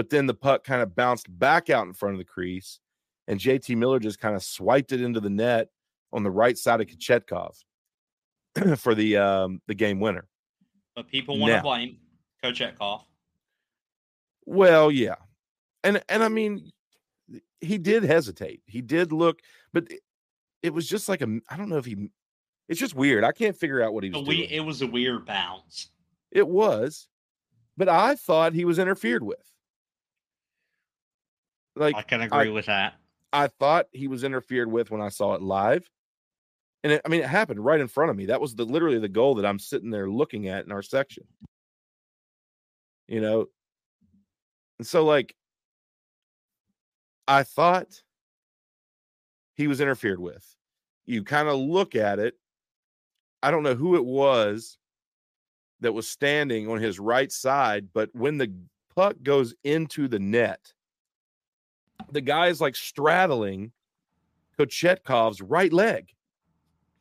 [0.00, 2.80] But then the puck kind of bounced back out in front of the crease,
[3.28, 5.68] and JT Miller just kind of swiped it into the net
[6.10, 7.54] on the right side of Kochetkov
[8.78, 10.26] for the um the game winner.
[10.96, 11.98] But people want to blame
[12.42, 13.02] Kochetkov.
[14.46, 15.16] Well, yeah.
[15.84, 16.72] And and I mean
[17.60, 18.62] he did hesitate.
[18.64, 19.40] He did look,
[19.74, 20.00] but it,
[20.62, 22.08] it was just like a I don't know if he
[22.70, 23.22] it's just weird.
[23.22, 24.48] I can't figure out what he was we, doing.
[24.48, 25.90] it was a weird bounce.
[26.30, 27.06] It was,
[27.76, 29.49] but I thought he was interfered with.
[31.80, 32.94] Like I can agree with that.
[33.32, 35.88] I thought he was interfered with when I saw it live.
[36.84, 38.26] And it, I mean, it happened right in front of me.
[38.26, 41.24] That was the literally the goal that I'm sitting there looking at in our section.
[43.08, 43.46] You know,
[44.78, 45.34] and so like,
[47.26, 48.02] I thought
[49.56, 50.44] he was interfered with.
[51.06, 52.34] You kind of look at it.
[53.42, 54.76] I don't know who it was
[55.80, 58.52] that was standing on his right side, but when the
[58.94, 60.72] puck goes into the net,
[62.12, 63.72] the guy is like straddling
[64.58, 66.12] Kochetkov's right leg.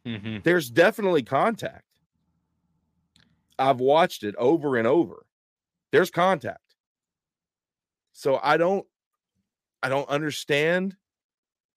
[0.05, 1.83] hmm There's definitely contact.
[3.57, 5.25] I've watched it over and over.
[5.91, 6.75] There's contact.
[8.13, 8.85] So I don't
[9.81, 10.95] I don't understand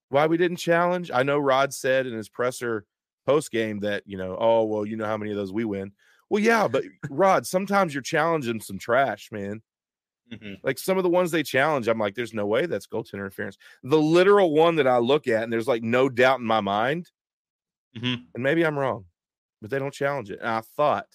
[0.08, 1.10] why we didn't challenge.
[1.12, 2.84] I know Rod said in his presser
[3.26, 5.92] post game that, you know, oh, well, you know how many of those we win.
[6.28, 9.62] Well, yeah, but Rod, sometimes you're challenging some trash, man.
[10.32, 13.14] Hmm Like some of the ones they challenge, I'm like, there's no way that's goaltender
[13.14, 13.58] interference.
[13.82, 17.10] The literal one that I look at, and there's like no doubt in my mind,
[17.94, 19.04] hmm and maybe I'm wrong,
[19.60, 20.40] but they don't challenge it.
[20.40, 21.06] And I thought,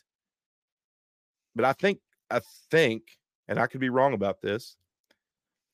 [1.56, 2.00] but I think,
[2.30, 2.42] I
[2.72, 3.04] think,
[3.48, 4.76] and I could be wrong about this.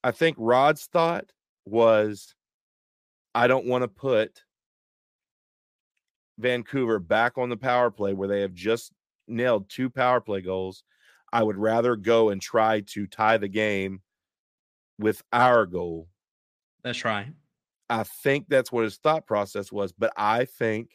[0.04, 1.32] I think Rod's thought
[1.66, 2.36] was,
[3.36, 4.44] I don't want to put
[6.38, 8.92] Vancouver back on the power play where they have just
[9.28, 10.84] nailed two power play goals.
[11.34, 14.02] I would rather go and try to tie the game
[15.00, 16.08] with our goal.
[16.84, 17.34] That's right.
[17.90, 19.92] I think that's what his thought process was.
[19.92, 20.92] But I think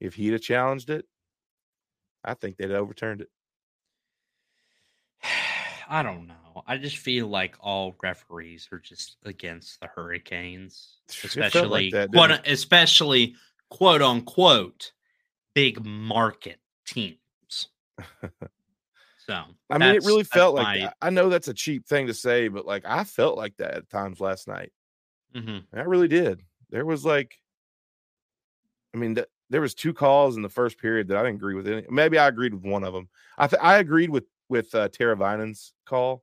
[0.00, 1.06] if he'd have challenged it,
[2.22, 3.28] I think they'd have overturned it.
[5.88, 6.62] I don't know.
[6.68, 12.12] I just feel like all referees are just against the Hurricanes, felt like especially that,
[12.12, 13.34] quote, especially
[13.70, 14.92] quote unquote
[15.52, 17.18] big market teams.
[19.26, 20.96] So I mean, it really felt like my- that.
[21.00, 23.88] I know that's a cheap thing to say, but like I felt like that at
[23.90, 24.72] times last night.
[25.34, 25.64] Mhm.
[25.72, 26.42] I really did.
[26.70, 27.38] There was like,
[28.94, 31.54] I mean, th- there was two calls in the first period that I didn't agree
[31.54, 31.66] with.
[31.66, 31.86] Any.
[31.90, 33.08] Maybe I agreed with one of them.
[33.38, 36.22] I th- I agreed with with uh, Teravainen's call.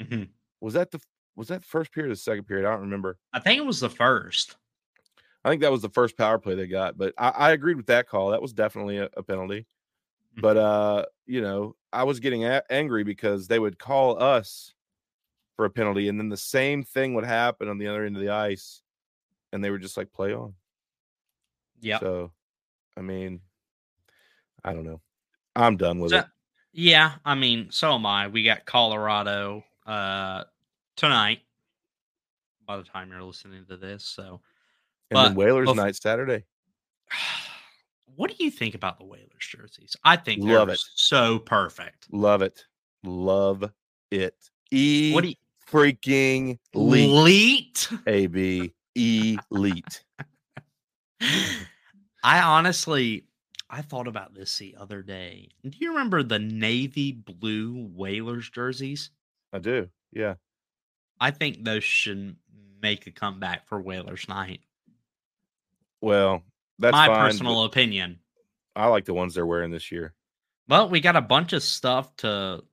[0.00, 0.28] Mhm.
[0.60, 1.00] Was that the
[1.36, 2.66] was that the first period or the second period?
[2.66, 3.18] I don't remember.
[3.32, 4.56] I think it was the first.
[5.44, 7.86] I think that was the first power play they got, but I, I agreed with
[7.86, 8.30] that call.
[8.30, 9.66] That was definitely a, a penalty.
[10.36, 14.74] But uh, you know, I was getting a- angry because they would call us
[15.56, 18.22] for a penalty, and then the same thing would happen on the other end of
[18.22, 18.82] the ice,
[19.52, 20.54] and they were just like, "Play on."
[21.80, 22.00] Yeah.
[22.00, 22.32] So,
[22.96, 23.40] I mean,
[24.64, 25.00] I don't know.
[25.54, 26.26] I'm done with So- it.
[26.76, 28.26] Yeah, I mean, so am I.
[28.26, 30.42] We got Colorado uh
[30.96, 31.42] tonight
[32.66, 34.04] by the time you're listening to this.
[34.04, 34.40] So
[35.10, 36.44] And then Whalers night Saturday.
[38.16, 39.96] what do you think about the Whalers jerseys?
[40.04, 40.80] I think Love they're it.
[40.94, 42.06] so perfect.
[42.12, 42.64] Love it.
[43.04, 43.70] Love
[44.10, 44.36] it.
[44.70, 45.34] E What do you
[45.70, 47.08] freaking elite.
[47.10, 47.88] elite?
[48.06, 50.04] AB elite.
[52.22, 53.24] I honestly
[53.70, 55.48] I thought about this the other day.
[55.64, 59.10] Do you remember the navy blue Whalers jerseys?
[59.52, 59.88] I do.
[60.12, 60.34] Yeah.
[61.20, 62.36] I think those should
[62.82, 64.60] make a comeback for Whalers night.
[66.00, 66.42] Well,
[66.78, 68.18] that's My fine, personal opinion.
[68.76, 70.14] I like the ones they're wearing this year.
[70.68, 72.64] Well, we got a bunch of stuff to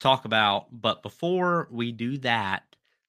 [0.00, 2.62] talk about, but before we do that,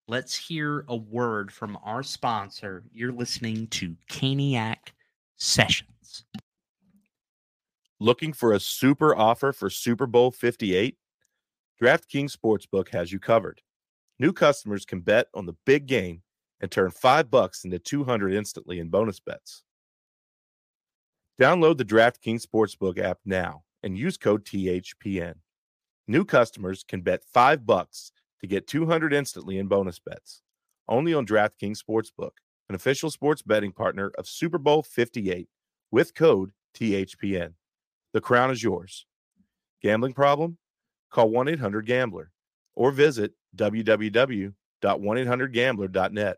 [0.07, 2.83] let's hear a word from our sponsor.
[2.91, 4.93] You're listening to Caniac
[5.37, 6.25] Sessions.
[7.99, 10.97] Looking for a super offer for Super Bowl 58?
[11.81, 13.61] DraftKings Sportsbook has you covered.
[14.19, 16.21] New customers can bet on the big game
[16.61, 19.63] and turn 5 bucks into 200 instantly in bonus bets.
[21.41, 25.33] Download the DraftKings Sportsbook app now and use code THPN.
[26.07, 28.11] New customers can bet 5 bucks
[28.41, 30.43] to get 200 instantly in bonus bets.
[30.87, 32.33] Only on DraftKings Sportsbook,
[32.69, 35.49] an official sports betting partner of Super Bowl 58
[35.89, 37.53] with code THPN.
[38.13, 39.07] The crown is yours.
[39.81, 40.59] Gambling problem?
[41.09, 42.31] Call 1 800 Gambler
[42.75, 46.37] or visit www.1800Gambler.net.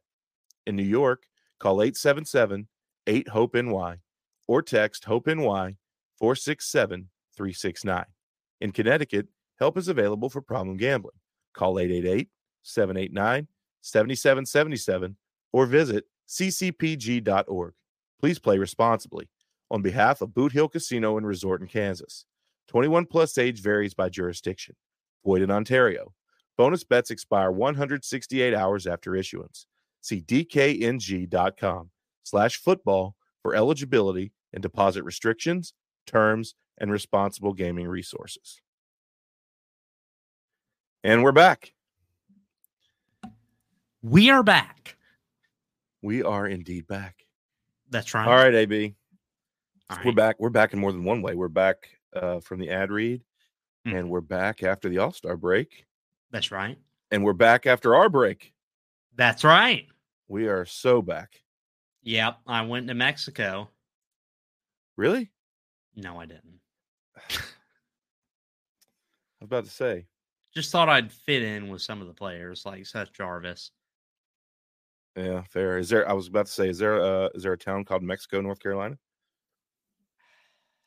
[0.68, 1.24] In New York,
[1.60, 2.68] call 877
[3.08, 3.98] 8 HOPE NY
[4.48, 5.78] or text HOPE NY
[6.20, 8.06] 467 369.
[8.62, 9.28] In Connecticut,
[9.60, 11.16] help is available for problem gambling.
[11.54, 12.30] Call 888
[12.64, 13.48] 789
[13.82, 15.16] 7777
[15.54, 17.74] or visit ccpg.org.
[18.20, 19.30] Please play responsibly
[19.70, 22.26] on behalf of Boot Hill Casino and Resort in Kansas.
[22.68, 24.76] 21 plus age varies by jurisdiction.
[25.24, 26.14] Void in Ontario.
[26.58, 29.68] Bonus bets expire 168 hours after issuance.
[30.02, 31.90] See dkng.com
[32.24, 33.16] slash football
[33.46, 35.76] for eligibility and deposit restrictions,
[36.08, 38.60] terms, and responsible gaming resources.
[41.04, 41.76] And we're back.
[44.02, 44.98] We are back.
[46.02, 47.28] We are indeed back.
[47.92, 48.28] That's right.
[48.28, 48.96] All right, AB.
[49.92, 50.38] All We're back.
[50.40, 51.36] We're back in more than one way.
[51.36, 53.22] We're back uh, from the ad read,
[53.86, 53.96] Mhm.
[54.00, 55.86] and we're back after the All Star break,
[56.32, 56.80] That's right.
[57.12, 58.56] and we're back after our break.
[59.14, 59.88] That's right.
[60.28, 61.44] We are so back.
[62.06, 62.38] Yep.
[62.48, 63.70] I went to Mexico.
[64.96, 65.32] Really?
[65.96, 66.60] No, I didn't.
[67.18, 67.22] I
[69.42, 70.06] was about to say.
[70.54, 73.72] Just thought I'd fit in with some of the players like Seth Jarvis.
[75.18, 75.78] Yeah, fair.
[75.78, 76.08] Is there?
[76.08, 76.70] I was about to say.
[76.70, 77.02] Is there?
[77.02, 78.98] Uh, is there a town called Mexico, North Carolina?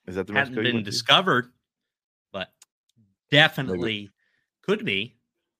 [0.06, 0.90] Is that the Hadn't Mexico been went to?
[0.90, 1.52] discovered,
[2.32, 2.52] but
[3.30, 4.10] definitely
[4.62, 5.16] could be.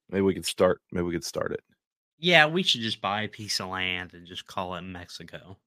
[0.09, 0.81] Maybe we could start.
[0.91, 1.63] Maybe we could start it.
[2.19, 5.57] Yeah, we should just buy a piece of land and just call it Mexico.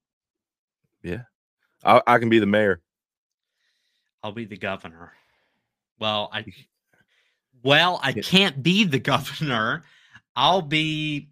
[1.01, 1.23] Yeah.
[1.83, 2.81] I, I can be the mayor.
[4.21, 5.13] I'll be the governor.
[5.99, 6.45] Well, I
[7.63, 9.83] well, I can't be the governor.
[10.35, 11.29] I'll be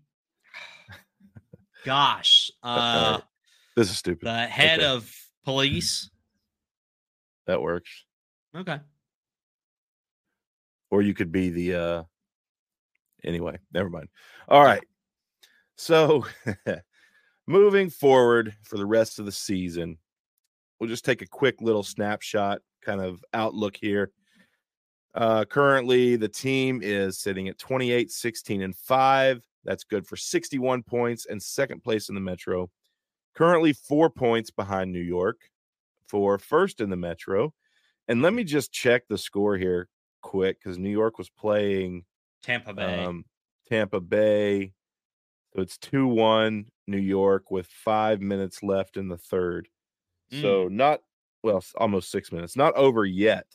[1.85, 3.19] gosh, uh
[3.75, 4.27] This is stupid.
[4.27, 4.87] the head Okay.
[4.87, 5.13] of
[5.45, 6.09] police.
[7.47, 7.89] that works.
[8.55, 8.79] Okay.
[10.89, 12.03] or you could be the uh
[13.23, 14.09] anyway never mind
[14.49, 14.83] all right
[15.81, 16.25] so
[17.47, 19.97] moving forward for the rest of the season
[20.79, 24.11] we'll just take a quick little snapshot kind of outlook here
[25.13, 29.43] Uh, currently, the team is sitting at 28, 16, and 5.
[29.65, 32.69] That's good for 61 points and second place in the Metro.
[33.35, 35.41] Currently, four points behind New York
[36.07, 37.53] for first in the Metro.
[38.07, 39.89] And let me just check the score here
[40.21, 42.05] quick because New York was playing
[42.41, 43.05] Tampa Bay.
[43.05, 43.25] um,
[43.69, 44.73] Tampa Bay.
[45.55, 49.67] So it's 2 1 New York with five minutes left in the third.
[50.41, 51.01] So not,
[51.43, 53.45] well, almost six minutes, not over yet.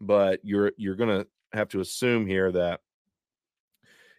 [0.00, 2.80] But you're you're gonna have to assume here that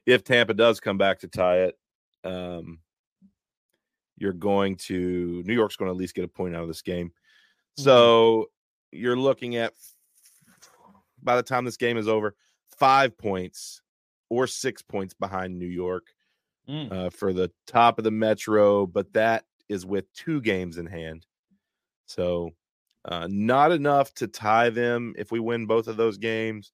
[0.06, 1.78] if Tampa does come back to tie it,
[2.24, 2.80] um,
[4.18, 6.82] you're going to New York's going to at least get a point out of this
[6.82, 7.12] game.
[7.78, 8.50] So
[8.92, 9.74] you're looking at
[11.22, 12.36] by the time this game is over,
[12.78, 13.82] five points
[14.30, 16.08] or six points behind New York
[16.68, 16.92] Mm.
[16.92, 21.26] uh, for the top of the Metro, but that is with two games in hand.
[22.08, 22.52] So
[23.06, 26.74] uh, not enough to tie them if we win both of those games,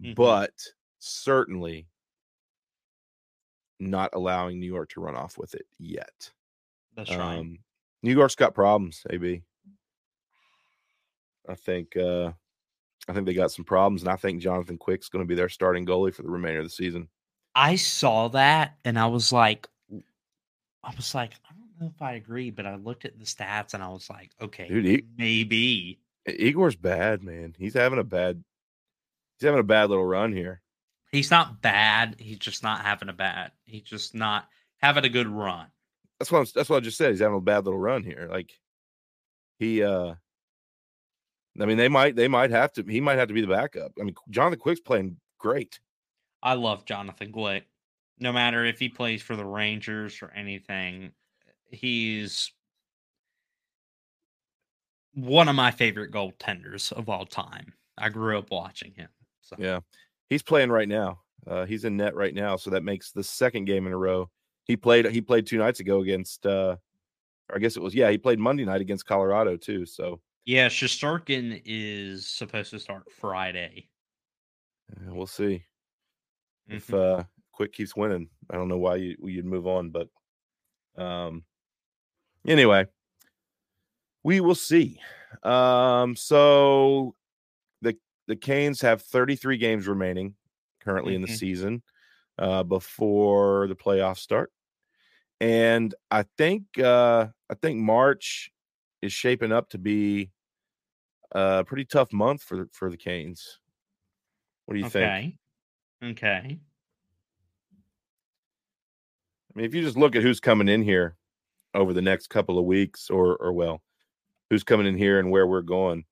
[0.00, 0.14] Mhm.
[0.14, 0.54] but
[1.00, 1.88] certainly
[3.80, 6.32] not allowing New York to run off with it yet.
[6.94, 7.40] That's right.
[7.40, 7.58] Um,
[8.02, 9.42] New York's got problems, AB.
[11.48, 12.32] I think uh
[13.08, 15.48] I think they got some problems, and I think Jonathan Quick's going to be their
[15.48, 17.08] starting goalie for the remainder of the season.
[17.54, 19.68] I saw that and I was like,
[20.82, 23.74] I was like, I don't know if I agree, but I looked at the stats
[23.74, 26.00] and I was like, okay, Dude, he- maybe.
[26.26, 27.54] Igor's bad, man.
[27.58, 28.42] He's having a bad
[29.38, 30.62] he's having a bad little run here.
[31.12, 32.16] He's not bad.
[32.18, 33.52] He's just not having a bad.
[33.64, 34.48] He's just not
[34.78, 35.66] having a good run.
[36.18, 37.10] That's what I'm, that's what I just said.
[37.10, 38.28] He's having a bad little run here.
[38.30, 38.50] Like
[39.58, 40.14] he uh
[41.60, 43.92] I mean they might they might have to he might have to be the backup.
[44.00, 45.80] I mean Jonathan Quick's playing great.
[46.42, 47.66] I love Jonathan Quick.
[48.18, 51.12] No matter if he plays for the Rangers or anything,
[51.70, 52.52] he's
[55.14, 57.72] one of my favorite goaltenders of all time.
[57.96, 59.08] I grew up watching him.
[59.42, 59.80] So Yeah.
[60.28, 61.20] He's playing right now.
[61.46, 64.30] Uh he's in net right now, so that makes the second game in a row.
[64.64, 66.76] He played he played two nights ago against uh
[67.52, 69.86] I guess it was yeah, he played Monday night against Colorado too.
[69.86, 73.90] So yeah, Shesterkin is supposed to start Friday.
[74.90, 75.64] uh, we'll see
[76.68, 76.92] if Mhm.
[76.92, 78.30] uh Quick keeps winning.
[78.50, 80.08] I don't know why you you'd move on, but
[80.96, 81.44] um
[82.46, 82.86] anyway,
[84.22, 85.00] we will see.
[85.42, 87.14] Um so
[87.82, 90.36] the the Canes have 33 games remaining
[90.80, 91.28] currently in the Mhm.
[91.28, 91.82] season
[92.38, 94.52] uh before the playoffs start.
[95.40, 98.52] And I think uh I think March
[99.04, 100.30] is shaping up to be
[101.32, 103.60] a pretty tough month for for the Canes.
[104.66, 105.04] What do you think?
[105.04, 105.36] okay.
[106.02, 106.58] Okay.
[109.54, 111.16] I mean, if you just look at who's coming in here
[111.74, 113.82] over the next couple of weeks, or or well,
[114.50, 116.04] who's coming in here and where we're going.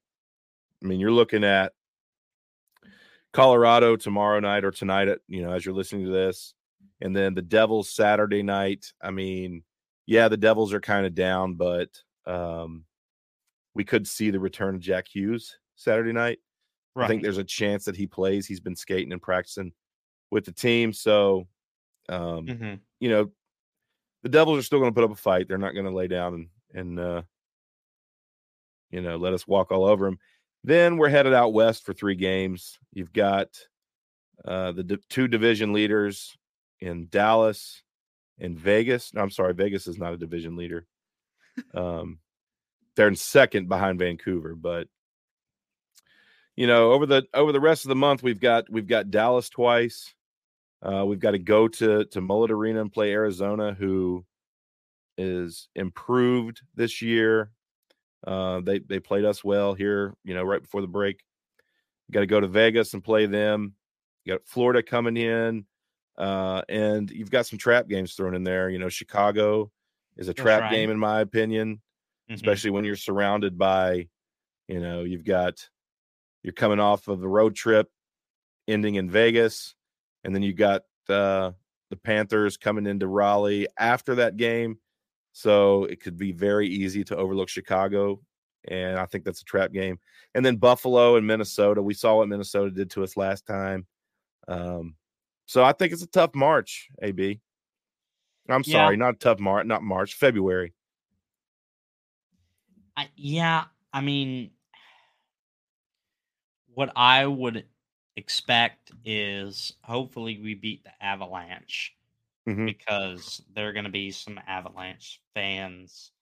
[0.82, 1.72] I mean, you're looking at
[3.32, 6.55] Colorado tomorrow night or tonight at you know as you're listening to this,
[7.01, 8.93] and then the Devils Saturday night.
[9.01, 9.62] I mean,
[10.07, 11.88] yeah, the Devils are kind of down, but
[12.27, 12.85] um,
[13.75, 16.39] we could see the return of Jack Hughes Saturday night.
[16.95, 17.05] Right.
[17.07, 18.47] I think there's a chance that he plays.
[18.47, 19.73] He's been skating and practicing
[20.31, 21.49] with the team, so
[22.09, 22.81] um, Mhm.
[23.01, 23.31] you know,
[24.23, 25.49] the Devils are still going to put up a fight.
[25.49, 27.23] They're not going to lay down and and uh,
[28.91, 30.18] you know let us walk all over them.
[30.64, 32.79] Then we're headed out west for three games.
[32.93, 33.49] You've got
[34.45, 36.37] uh, the di- two division leaders
[36.81, 37.83] in Dallas
[38.39, 39.12] and Vegas.
[39.14, 40.87] No, I'm sorry, Vegas is not a division leader.
[41.75, 42.19] Um,
[42.97, 44.89] they're in second behind Vancouver, but
[46.57, 49.49] you know over the over the rest of the month we've got we've got Dallas
[49.49, 50.15] twice.
[50.83, 54.25] Uh, we've got to go to to Mullet Arena and play Arizona, who
[55.17, 57.51] is improved this year.
[58.27, 61.23] Uh, they they played us well here, you know, right before the break.
[62.11, 63.75] Got to go to Vegas and play them.
[64.25, 65.65] You got Florida coming in,
[66.19, 68.69] uh, and you've got some trap games thrown in there.
[68.69, 69.71] You know, Chicago
[70.17, 70.71] is a trap right.
[70.71, 71.81] game in my opinion
[72.31, 72.35] Mhm.
[72.35, 74.09] especially when you're surrounded by,
[74.69, 75.69] you know, you've got
[76.43, 77.91] you're coming off of the road trip
[78.69, 79.75] ending in Vegas,
[80.25, 81.53] and then you got uh,
[81.91, 84.79] the Panthers coming into Raleigh after that game.
[85.33, 88.21] So it could be very easy to overlook Chicago.
[88.69, 89.99] And I think that's a trap game.
[90.35, 91.83] And then Buffalo and Minnesota.
[91.83, 93.87] We saw what Minnesota did to us last time.
[94.49, 94.97] Um,
[95.47, 97.41] so I think it's a tough March, AB.
[98.49, 98.66] I'm Yeah.
[98.70, 100.72] sorry, not tough March, not March, February.
[102.97, 104.51] I, yeah, I mean,
[106.74, 107.66] what I would
[108.16, 111.97] expect is hopefully we beat the Avalanche
[112.47, 112.66] Mhm.
[112.66, 116.12] because there are going to be some Avalanche fans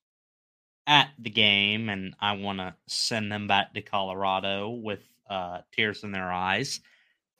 [0.86, 6.04] at the game, and I want to send them back to Colorado with uh, tears
[6.04, 6.80] in their eyes.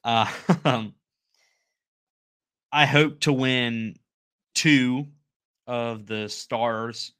[0.05, 0.27] Uh,
[2.73, 3.99] I hope to win
[4.61, 5.07] two
[5.67, 7.13] of the Stars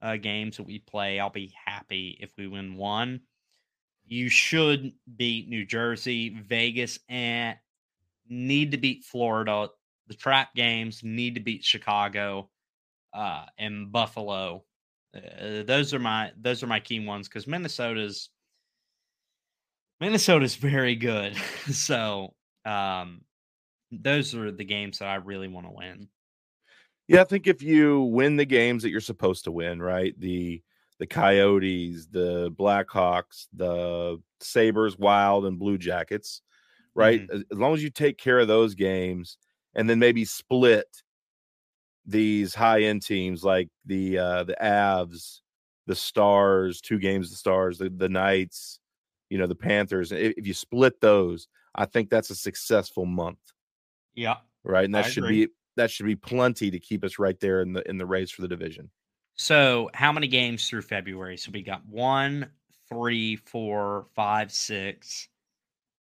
[0.00, 1.18] uh, games that we play.
[1.18, 3.20] I'll be happy if we win one.
[4.06, 7.56] You should beat New Jersey, Vegas, and
[8.28, 9.70] need to beat Florida.
[10.06, 12.48] The trap games need to beat Chicago
[13.12, 14.62] uh, and Buffalo.
[15.16, 18.30] Uh, those are my those are my key ones because Minnesota's
[20.00, 21.36] Minnesota's very good.
[21.72, 22.34] so
[22.64, 23.22] um,
[23.90, 26.08] those are the games that I really want to win.
[27.08, 30.18] Yeah, I think if you win the games that you're supposed to win, right?
[30.18, 30.62] The
[30.98, 36.40] the Coyotes, the Blackhawks, the Sabres, Wild, and Blue Jackets,
[36.94, 37.22] right?
[37.22, 37.30] Mhm.
[37.32, 39.38] As, as long as you take care of those games
[39.74, 41.02] and then maybe split
[42.06, 45.40] these high end teams like the uh the Avs,
[45.86, 48.80] the Stars, two games the Stars, the, the Knights,
[49.30, 50.12] you know, the Panthers.
[50.12, 53.38] If, if you split those, I think that's a successful month,
[54.14, 54.40] Yeah.
[54.62, 54.84] right?
[54.84, 55.26] And that I should agree.
[55.26, 58.30] be that should be plenty to keep us right there in the in the race
[58.30, 58.90] for the division.
[59.36, 61.36] So how many games through February?
[61.36, 62.48] So we got one,
[62.88, 65.28] three, four, five, six,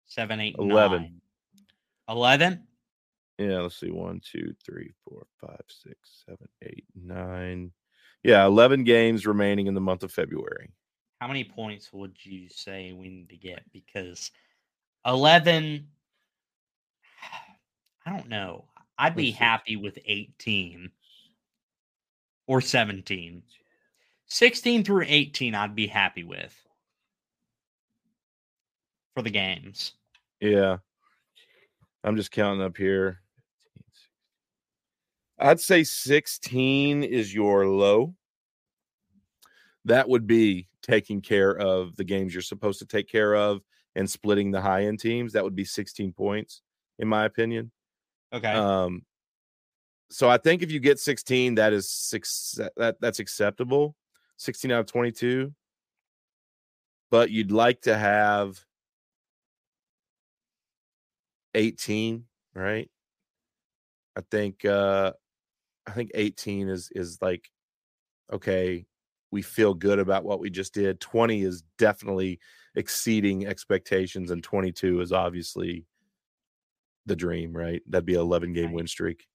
[0.07, 1.01] seven, eight, 11.
[1.01, 1.21] nine.
[2.09, 2.63] Eleven?
[3.37, 3.91] Yeah, let's see.
[3.91, 7.71] One, two, three, four, five, six, seven, eight, nine.
[8.23, 10.71] Yeah, 11 games remaining in the month of February.
[11.21, 13.63] How many points would you say we need to get?
[13.73, 14.31] Because
[15.05, 15.87] eleven,
[18.05, 18.65] I don't know.
[18.99, 20.91] I'd be happy with eighteen
[22.45, 23.41] or seventeen.
[24.29, 26.55] 16 through 18, I'd be happy with
[29.15, 29.93] for the games.
[30.39, 30.77] Yeah.
[32.03, 33.21] I'm just counting up here.
[35.39, 38.13] I'd say 16 is your low.
[39.85, 43.61] That would be taking care of the games you're supposed to take care of
[43.95, 45.33] and splitting the high end teams.
[45.33, 46.61] That would be 16 points,
[46.99, 47.71] in my opinion.
[48.33, 48.51] Okay.
[48.51, 49.03] Um,
[50.09, 53.95] so I think if you get 16, that is six that that's acceptable.
[54.37, 55.53] 16 out of 22.
[57.11, 58.59] But you'd like to have
[61.55, 62.89] 18, right?
[64.15, 65.13] I think uh
[65.87, 67.49] I think 18 is is like
[68.31, 68.85] okay,
[69.31, 70.99] we feel good about what we just did.
[70.99, 72.39] 20 is definitely
[72.75, 75.85] exceeding expectations and 22 is obviously
[77.09, 77.81] the dream, right?
[77.87, 78.73] That'd be an 11 game Right.
[78.75, 79.27] win streak.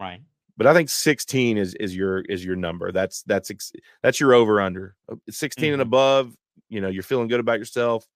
[0.00, 0.22] right.
[0.58, 2.90] But I think 16 is is your is your number.
[2.90, 3.72] That's that's ex-
[4.02, 4.96] that's your over under.
[5.06, 5.86] Uh, 16 and Mhm.
[5.86, 6.34] above,
[6.70, 8.06] you know, you're feeling good about yourself.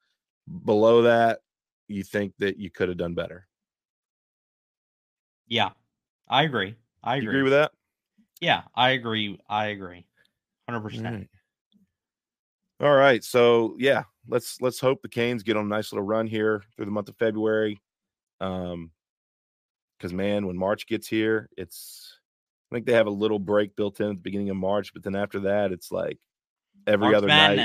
[0.64, 1.40] Below that,
[1.86, 3.46] you think that you could have done better.
[5.48, 5.70] Yeah.
[6.28, 6.76] I agree.
[7.02, 7.30] I You agree.
[7.34, 7.72] agree with that?
[8.40, 9.38] Yeah, I agree.
[9.48, 10.06] I agree.
[10.68, 11.06] 100%.
[11.06, 11.28] All right.
[12.80, 13.22] All right.
[13.22, 16.86] So yeah, let's let's hope the Canes get on a nice little run here through
[16.86, 17.80] the month of February.
[18.40, 18.92] Um
[20.01, 22.18] because man, when March gets here, it's
[22.70, 25.03] I think they have a little break built in at the beginning of March, but
[25.03, 26.18] then after that, it's like
[26.86, 27.57] every March other night.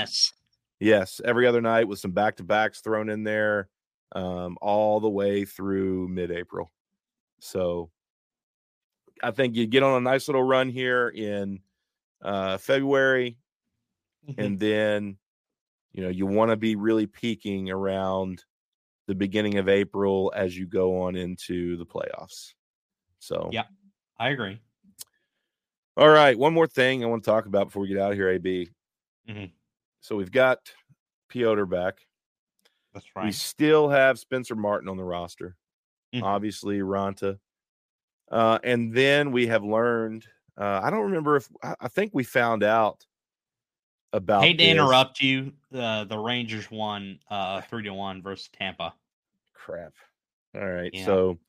[0.82, 3.70] Yes, every other night with some back to backs thrown in there,
[4.14, 6.74] um, all the way through mid April.
[7.40, 7.90] So
[9.24, 11.62] I think you get on a nice little run here in
[12.22, 13.38] uh, February,
[14.28, 14.36] Mhm.
[14.44, 15.18] and then
[15.94, 18.44] you know you want to be really peaking around
[19.08, 22.54] the beginning of April as you go on into the playoffs.
[23.20, 23.66] So Yeah.
[24.18, 24.60] I agree.
[25.98, 28.18] all right, one more thing I want to talk about before we get out of
[28.18, 28.70] here, AB.
[29.28, 29.52] Mhm.
[30.02, 30.74] So we've got
[31.30, 32.06] Piotr back.
[32.94, 33.26] That's right.
[33.26, 35.56] We still have Spencer Martin on the roster.
[36.14, 36.24] Mhm.
[36.24, 37.40] Obviously, Raanta.
[38.30, 40.28] Uh, and then we have learned.
[40.58, 43.06] Uh, I don't remember if I, I think we found out
[44.16, 44.44] about.
[44.44, 45.54] Hate to interrupt you.
[45.74, 48.94] Uh, the Rangers won uh, 3 to 1 versus Tampa.
[49.54, 49.94] Crap.
[50.56, 51.06] All right, Yeah.
[51.06, 51.40] so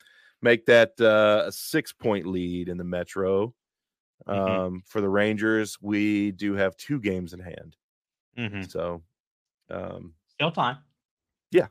[0.42, 3.54] make that uh, a six point lead in the Metro.
[4.26, 4.48] Mhm.
[4.66, 7.76] Um, for the Rangers, we do have two games in hand.
[8.36, 9.02] hmm So,
[9.70, 10.78] um, Still time.
[11.52, 11.68] Yeah.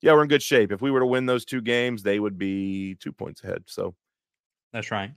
[0.00, 0.72] Yeah, we're in good shape.
[0.72, 3.62] If we were to win those two games, they would be two points ahead.
[3.66, 3.94] So
[4.72, 5.12] That's right.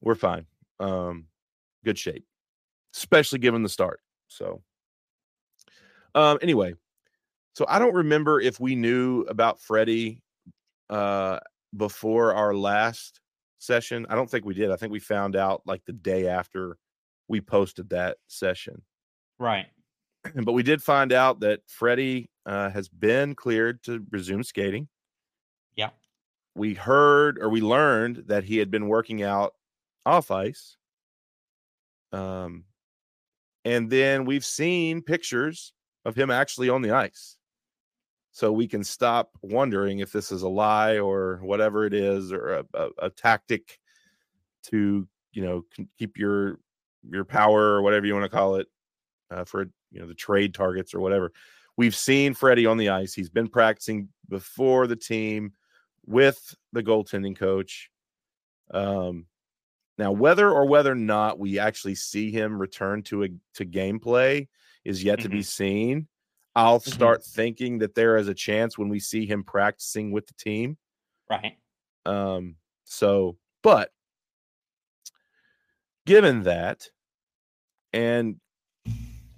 [0.00, 0.46] we're fine.
[0.78, 1.26] Um,
[1.84, 2.24] good shape,
[2.94, 4.00] especially given the start.
[4.36, 4.62] So,
[6.14, 6.74] um, anyway,
[7.54, 10.20] so I don't remember if we knew about Freddie
[10.90, 11.38] uh
[11.76, 13.20] before our last
[13.58, 14.06] session.
[14.08, 14.70] I don't think we did.
[14.70, 16.76] I think we found out like the day after
[17.28, 18.82] we posted that session.
[19.38, 19.66] Right.
[20.44, 24.86] But we did find out that Freddie uh, has been cleared to resume skating.
[25.74, 25.90] Yeah.
[26.54, 29.54] We heard or we learned that he had been working out
[30.06, 30.76] off ice.
[32.12, 32.64] Um,
[33.64, 35.72] and then we've seen pictures
[36.04, 37.36] of him actually on the ice.
[38.32, 42.54] so we can stop wondering if this is a lie or whatever it is or
[42.54, 43.78] a, a, a tactic
[44.64, 45.64] to you know
[45.98, 46.58] keep your
[47.10, 48.66] your power or whatever you want to call it
[49.30, 51.32] uh, for you know the trade targets or whatever.
[51.76, 53.14] We've seen freddie on the ice.
[53.14, 55.52] He's been practicing before the team
[56.06, 57.90] with the goaltending coach.
[58.72, 59.26] Um
[59.98, 64.48] now whether or whether or not we actually see him return to a to gameplay
[64.84, 65.22] is yet mm-hmm.
[65.24, 65.42] to be mm-hmm.
[65.42, 66.08] seen
[66.54, 66.90] I'll mm-hmm.
[66.90, 70.76] start thinking that there is a chance when we see him practicing with the team.
[71.30, 71.56] Right.
[72.04, 73.90] Um, so, but
[76.04, 76.88] given that,
[77.92, 78.36] and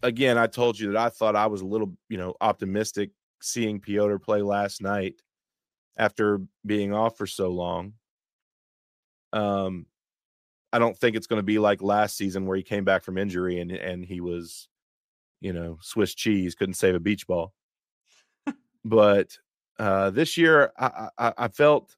[0.03, 3.81] again, I told you that I thought I was a little, you know, optimistic seeing
[3.81, 5.15] Piotr play last night
[5.97, 7.93] after being off for so long.
[9.33, 9.87] Um,
[10.75, 13.17] I don't think it's going to be like last season where he came back from
[13.17, 14.69] injury and and he was
[15.45, 17.53] you know, Swiss cheese, couldn't save a beach ball.
[18.85, 19.37] but
[19.79, 21.95] uh, this year, I, I, I felt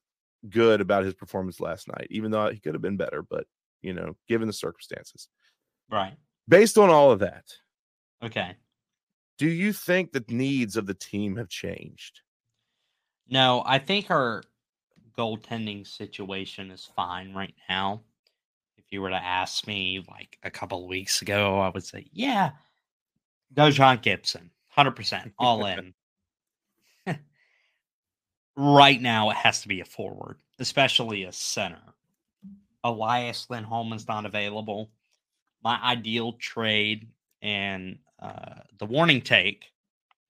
[0.51, 3.23] good about his performance last night, even though he could have been better.
[3.23, 3.47] But
[3.83, 5.29] you know, given the circumstances,
[5.89, 6.15] right?
[6.49, 7.45] Based on all of that,
[8.21, 8.57] okay.
[9.39, 12.23] Do you think the needs of the team have changed?
[13.29, 14.43] No, I think our
[15.17, 18.03] goaltending situation is fine right now.
[18.97, 22.53] You were to ask me like a couple weeks ago, I would say, yeah,
[23.53, 25.93] Go John Gibson, hundred percent, all in.
[28.57, 31.83] right now, it has to be a forward, especially a center.
[32.85, 34.91] Elias Lindholmen's not available.
[35.63, 37.07] My ideal trade
[37.43, 39.67] and uh, the warning take,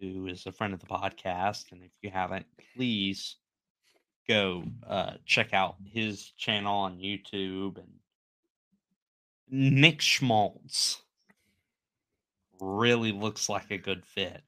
[0.00, 3.36] who is a friend of the podcast, and if you haven't, please
[4.26, 7.86] go uh, check out his channel on YouTube and
[9.49, 11.03] Nick Schmaltz
[12.61, 14.42] really looks like a good fit.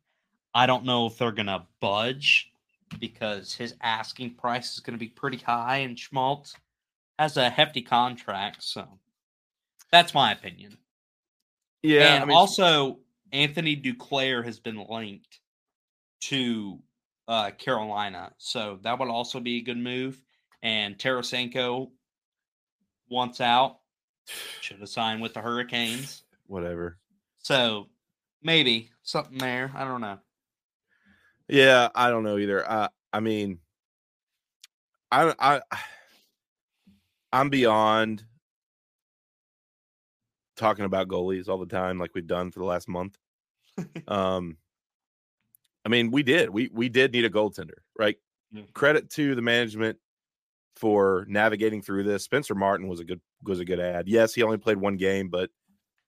[0.55, 2.51] I don't know if they're going to budge
[2.99, 6.55] because his asking price is going to be pretty high, and Schmaltz
[7.19, 8.63] has a hefty contract.
[8.63, 8.87] So
[9.93, 10.77] that's my opinion.
[11.83, 12.15] Yeah.
[12.15, 12.99] And I mean, also,
[13.33, 15.41] Anthony Duclair has been linked
[16.23, 16.79] to
[17.29, 18.33] uh, Carolina.
[18.39, 20.21] So that would also be a good move.
[20.63, 21.91] And Tarasenko
[23.09, 23.79] wants out.
[24.61, 26.23] Should have signed with the Hurricanes.
[26.47, 26.99] Whatever.
[27.39, 27.89] So
[28.43, 29.73] maybe something there.
[29.75, 30.19] I don't know.
[31.49, 32.69] Yeah, I don't know either.
[32.71, 33.59] I I mean,
[35.11, 35.61] I I
[37.33, 38.25] I'm beyond
[40.57, 43.17] talking about goalies all the time, like we've done for the last month.
[44.09, 44.57] um,
[45.85, 46.51] I mean, we did.
[46.51, 48.17] We we did need a goaltender, right?
[48.55, 48.67] Mm-hmm.
[48.75, 49.99] Credit to the management
[50.77, 52.25] for navigating through this.
[52.25, 54.09] Spencer Martin was a good was a good ad.
[54.09, 55.51] Yes, he only played one game, but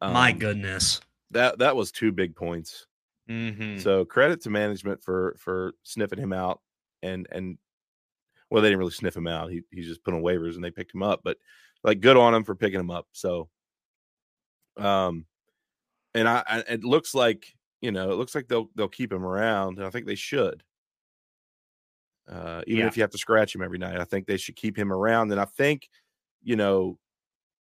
[0.01, 1.01] um, my goodness,
[1.31, 2.87] that that was two big points.
[3.28, 3.78] Mm-hmm.
[3.78, 6.61] So credit to management for for sniffing him out
[7.03, 7.59] and and
[8.51, 9.51] well, they didn't really sniff him out.
[9.51, 11.37] He he's just put on waivers and they picked him up, but
[11.85, 13.07] like good on him for picking him up.
[13.12, 13.49] So,
[14.76, 15.26] um,
[16.14, 17.47] and I, I it looks like
[17.81, 20.62] you know it looks like they'll they'll keep him around, and I think they should.
[22.31, 22.87] Uh, even yeah.
[22.87, 25.33] if you have to scratch him every night, I think they should keep him around.
[25.33, 25.89] And I think,
[26.45, 26.97] you know,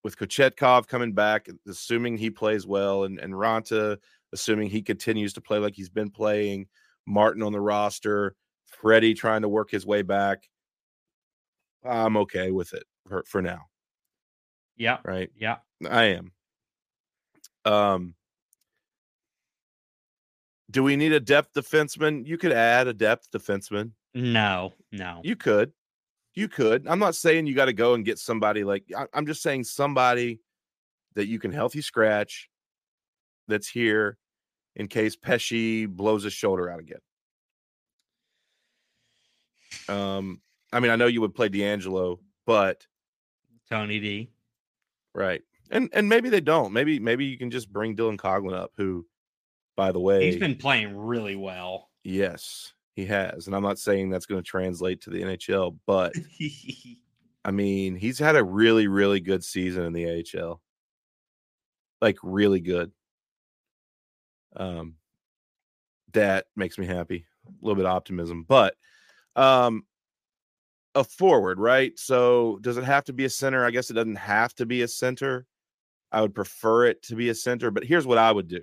[0.02, 3.98] with Kochetkov coming back, assuming he plays well, and and Raanta,
[4.32, 6.66] assuming he continues to play like he's been playing,
[7.06, 8.34] Martin on the roster,
[8.66, 10.48] Freddie trying to work his way back.
[11.84, 13.66] I'm okay with it for, for now.
[14.76, 14.98] Yeah.
[15.04, 15.30] Right.
[15.36, 15.56] Yeah.
[15.88, 16.32] I am.
[17.64, 18.14] Um.
[20.70, 22.26] Do we need a depth defenseman?
[22.26, 23.90] You could add a depth defenseman.
[24.14, 25.20] No, no.
[25.24, 25.72] You could.
[26.34, 26.86] You could.
[26.86, 30.40] I'm not saying you got to go and get somebody like I'm just saying somebody
[31.14, 32.48] that you can healthy scratch
[33.48, 34.16] that's here
[34.76, 37.00] in case Pesce blows his shoulder out again.
[39.88, 40.40] Um,
[40.72, 42.86] I mean, I know you would play DeAngelo, but
[43.68, 44.30] Tony D.
[45.14, 45.42] Right.
[45.70, 46.72] And and maybe they don't.
[46.72, 49.06] Maybe maybe you can just bring Dylan Coghlan up, who,
[49.76, 51.90] by the way, he's been playing really well.
[52.02, 52.72] Yes.
[53.00, 53.46] He has.
[53.46, 56.12] And I'm not saying that's going to translate to the NHL, but
[57.44, 60.60] I mean, he's had a really, really good season in the AHL.
[62.02, 62.92] Like really good.
[64.54, 64.96] Um
[66.12, 67.24] that makes me happy.
[67.46, 68.44] A little bit of optimism.
[68.46, 68.74] But
[69.34, 69.84] um
[70.94, 71.98] a forward, right?
[71.98, 73.64] So does it have to be a center?
[73.64, 75.46] I guess it doesn't have to be a center.
[76.12, 78.60] I would prefer it to be a center, but here's what I would do.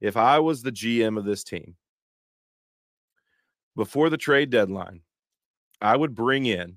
[0.00, 1.76] If I was the GM of this team,
[3.76, 5.00] before the trade deadline,
[5.80, 6.76] I would bring in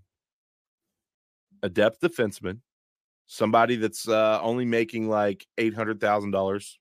[1.62, 2.60] a depth defenseman,
[3.28, 6.80] somebody that's uh, only making like eight hundred thousand dollars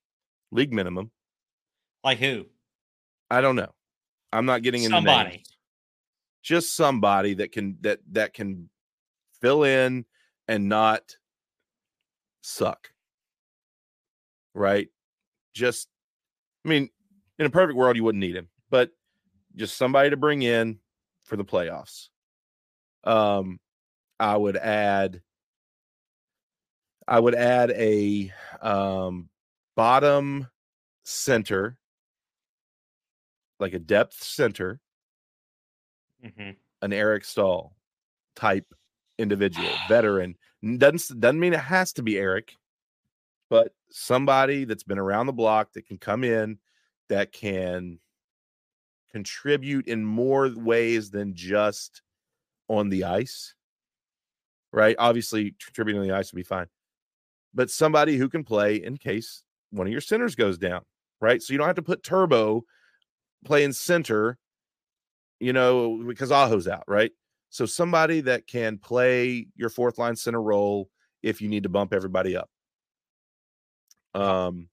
[0.51, 1.11] league minimum.
[2.03, 2.47] Like who?
[3.31, 3.73] I don't know.
[4.33, 5.31] I'm not getting into Somebody.
[5.31, 5.57] names.
[6.43, 8.69] Just somebody that can that that can
[9.41, 10.05] fill in
[10.49, 11.17] and not
[12.43, 12.91] suck.
[14.55, 14.89] Right?
[15.55, 15.89] Just
[16.65, 16.91] I mean,
[17.39, 18.91] in a perfect world you wouldn't need him, but
[19.57, 20.81] just somebody to bring in
[21.25, 22.09] for the playoffs.
[23.05, 23.61] Um
[24.21, 25.23] I would add
[27.07, 29.29] I would add a um
[29.77, 30.49] bottom
[31.05, 31.79] center
[33.61, 34.81] like a depth center,
[36.23, 36.57] Mhm.
[36.83, 37.77] an Eric Staal
[38.37, 38.75] type
[39.19, 40.37] individual, veteran.
[40.79, 42.57] Doesn't doesn't mean it has to be Eric,
[43.51, 46.61] but somebody that's been around the block that can come in
[47.09, 48.01] that can
[49.15, 52.03] contribute in more ways than just
[52.67, 53.55] on the ice.
[54.73, 54.97] Right?
[54.99, 56.67] Obviously, contributing on the ice would be fine.
[57.55, 60.81] But somebody who can play in case one of your centers goes down,
[61.21, 61.41] right?
[61.41, 62.65] So you don't have to put Turbo
[63.45, 64.37] playing center,
[65.39, 67.13] you know, because Aho's out, right?
[67.51, 70.89] So somebody that can play your fourth line center role
[71.23, 72.51] if you need to bump everybody up.
[74.13, 74.69] Um,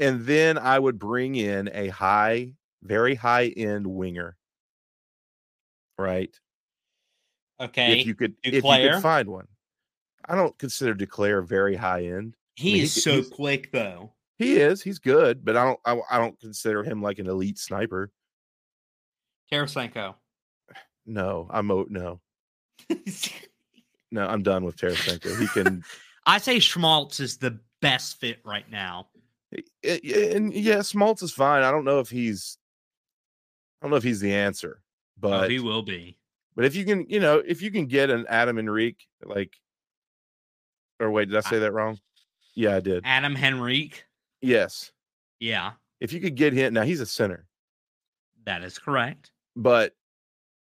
[0.00, 4.36] and then I would bring in a high, very high end winger,
[5.98, 6.34] right?
[7.60, 8.00] Okay.
[8.00, 9.48] If you could, if you could find one.
[10.28, 12.36] I don't consider Duclair very high end.
[12.54, 14.12] he mean, is he- so quick though.
[14.36, 17.58] He is, he's good, but I don't, I, I don't consider him like an elite
[17.58, 18.12] sniper.
[19.50, 20.14] Tarasenko.
[21.06, 22.20] No, I'm no,
[24.12, 25.40] no, I'm done with Tarasenko.
[25.40, 25.82] He can,
[26.26, 29.08] I say Schmaltz is the best fit right now.
[29.52, 30.00] i- i-
[30.34, 31.64] and yeah, Schmaltz is fine.
[31.64, 32.58] I don't know if he's,
[33.80, 34.88] I don't know if he's the answer, oh,
[35.20, 36.18] but he will be.
[36.56, 39.56] but if you can, you know, if you can get an Adam Enrique, like,
[41.00, 41.98] or wait, did I say that wrong?
[42.54, 43.02] Yeah, I did.
[43.06, 44.04] Adam Henrique.
[44.40, 44.92] Yes,
[45.40, 47.46] Yeah, if you could get him, now he's a center,
[48.44, 49.30] that is correct.
[49.56, 49.94] but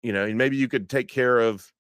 [0.02, 1.72] you know, and maybe you could take care of,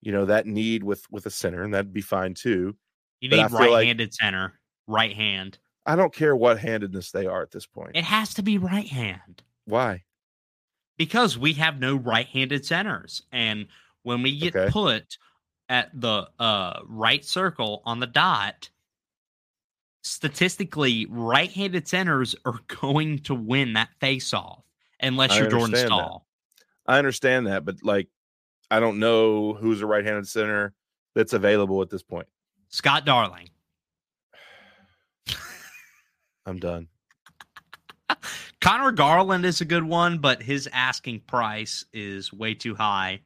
[0.00, 2.76] you know, that need with with a center, and that'd be fine too.
[3.20, 4.60] You But need right-handed center.
[4.86, 5.58] Right hand.
[5.86, 7.92] I don't care what handedness they are at this point.
[7.94, 10.02] It has to be right hand Why?
[10.98, 13.66] Because we have no right-handed centers, and
[14.02, 14.70] when we get Okay.
[14.70, 15.16] put
[15.70, 18.68] at the uh, right circle on the dot,
[20.02, 24.64] statistically, right-handed centers are going to win that face-off
[25.00, 26.20] unless I you're Jordan understand that.
[26.86, 28.08] I understand that, but like,
[28.70, 30.74] I don't know who's a right-handed center
[31.14, 32.26] that's available at this point.
[32.68, 33.48] Scott Darling.
[36.46, 36.88] I'm done.
[38.68, 43.20] Conor Garland is a good one, but his asking price is way too high.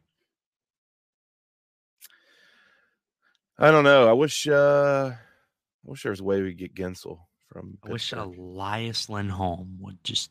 [3.59, 4.09] I don't know.
[4.09, 4.47] I wish.
[4.47, 7.18] uh I wish there was a way we could get Guentzel
[7.49, 7.76] from.
[7.84, 10.30] I wish Elias Lindholm would just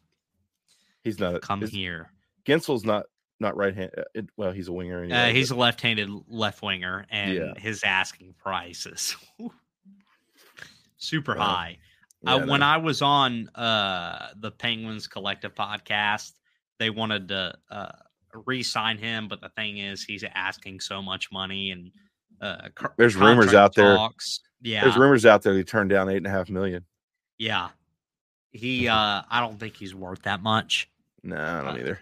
[1.04, 1.42] he's not.
[1.42, 2.10] come here.
[2.46, 3.08] Guentzel's not
[3.42, 3.92] not right hand.
[3.98, 5.04] uh, Well, he's a winger.
[5.04, 7.54] Anyway, Uh, but- he's a left-handed left winger, and Yeah.
[7.60, 9.18] his asking price is
[10.98, 11.80] super high.
[12.24, 12.64] Yeah, uh, when.
[12.64, 16.32] I was on uh, the Penguins Collective podcast,
[16.80, 17.92] they wanted to uh,
[18.46, 21.92] re-sign him, but the thing is, he's asking so much money, and
[22.42, 23.98] uh, There's rumors out there.
[24.62, 26.86] Yeah, There's rumors out there he turned down eight and a half million.
[27.38, 27.70] yeah.
[28.54, 30.90] He, uh, I don't think he's worth that much,
[31.24, 32.00] No, I don't Uh, either.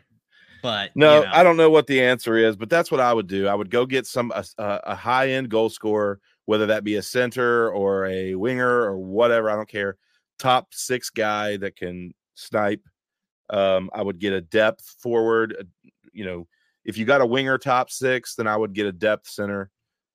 [0.63, 3.13] but No, you know, I don't know what the answer is, but that's what I
[3.13, 3.47] would do.
[3.47, 7.01] I would go get some a, a high end goal scorer, whether that be a
[7.01, 9.49] center or a winger or whatever.
[9.49, 9.95] I don't care.
[10.39, 12.81] Top six guy that can snipe.
[13.49, 15.55] Um, I would get a depth forward.
[15.59, 15.63] uh,
[16.13, 16.47] You know,
[16.85, 19.69] if you got a winger top six, then I would get a depth center.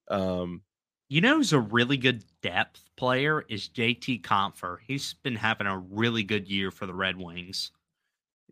[0.09, 0.63] Um,
[1.09, 4.79] You know who's a really good depth player is JT Compher.
[4.87, 7.71] He's been having a really good year for the Red Wings.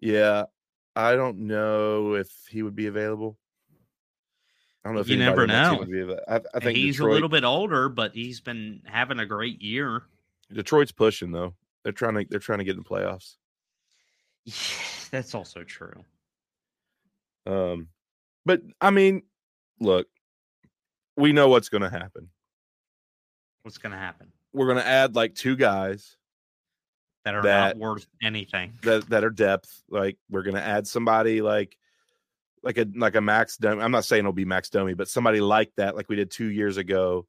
[0.00, 0.44] yeah,
[0.94, 3.38] I don't know if he would be available.
[4.84, 5.78] I don't know if You never on that team know.
[5.78, 8.82] would be ava- I, I think he's Detroit, a little bit older, but he's been
[8.84, 10.02] having a great year.
[10.52, 11.54] Detroit's pushing though.
[11.84, 13.36] They're trying to they're trying to get in the playoffs.
[15.10, 16.04] That's also true.
[17.46, 17.88] Um,
[18.46, 19.22] but I mean,
[19.80, 20.06] look,
[21.16, 22.28] we know what's going to happen.
[23.62, 24.32] What's going to happen?
[24.52, 26.16] We're going to add like two guys
[27.24, 28.74] That are That- not worth anything.
[28.82, 29.82] that that are depth.
[29.88, 31.76] Like we're going to add somebody like
[32.62, 33.82] like a like a Max Domi.
[33.82, 36.46] I'm not saying it'll be Max Domi, but somebody like that, like we did two
[36.50, 37.26] years ago.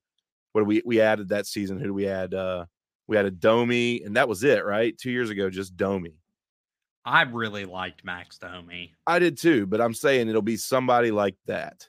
[0.51, 1.79] What we we added that season?
[1.79, 2.33] Who do we add?
[2.35, 2.65] Uh,
[3.13, 4.97] we had a Domi, and that was it, right?
[4.97, 6.15] Two years ago, just Domi.
[7.05, 8.91] I really liked Max Domi.
[9.05, 11.87] I did too, but I'm saying it'll be somebody like that,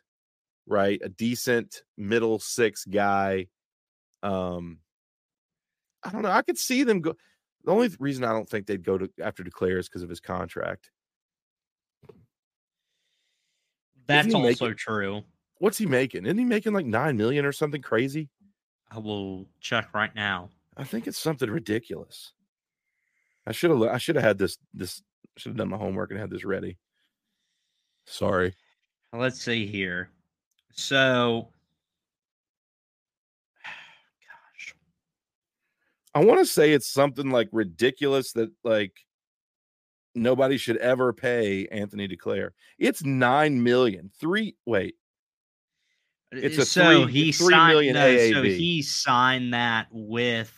[0.66, 1.00] right?
[1.02, 3.46] A decent middle six guy.
[4.22, 4.80] Um,
[6.02, 6.30] I don't know.
[6.30, 7.14] I could see them go.
[7.64, 10.20] The only reason I don't think they'd go to after Duclair is because of his
[10.20, 10.90] contract.
[14.06, 15.22] That's also making- true.
[15.56, 16.26] What's he making?
[16.26, 18.28] Isn't he making like nine million or something crazy?
[18.90, 20.50] I will check right now.
[20.76, 22.32] I think it's something ridiculous.
[23.46, 23.82] I should have.
[23.82, 24.58] I should have had this.
[24.72, 25.02] This
[25.36, 26.78] should have done my homework and had this ready.
[28.06, 28.54] Sorry.
[29.12, 30.10] Let's see here.
[30.72, 31.48] So,
[33.64, 34.74] gosh,
[36.14, 38.92] I want to say it's something like ridiculous that like
[40.14, 42.50] nobody should ever pay Anthony Duclair.
[42.78, 44.10] It's nine million.
[44.20, 44.56] Three.
[44.66, 44.96] Wait.
[46.32, 50.52] It's a so three- he three signed, million no, So he signed that with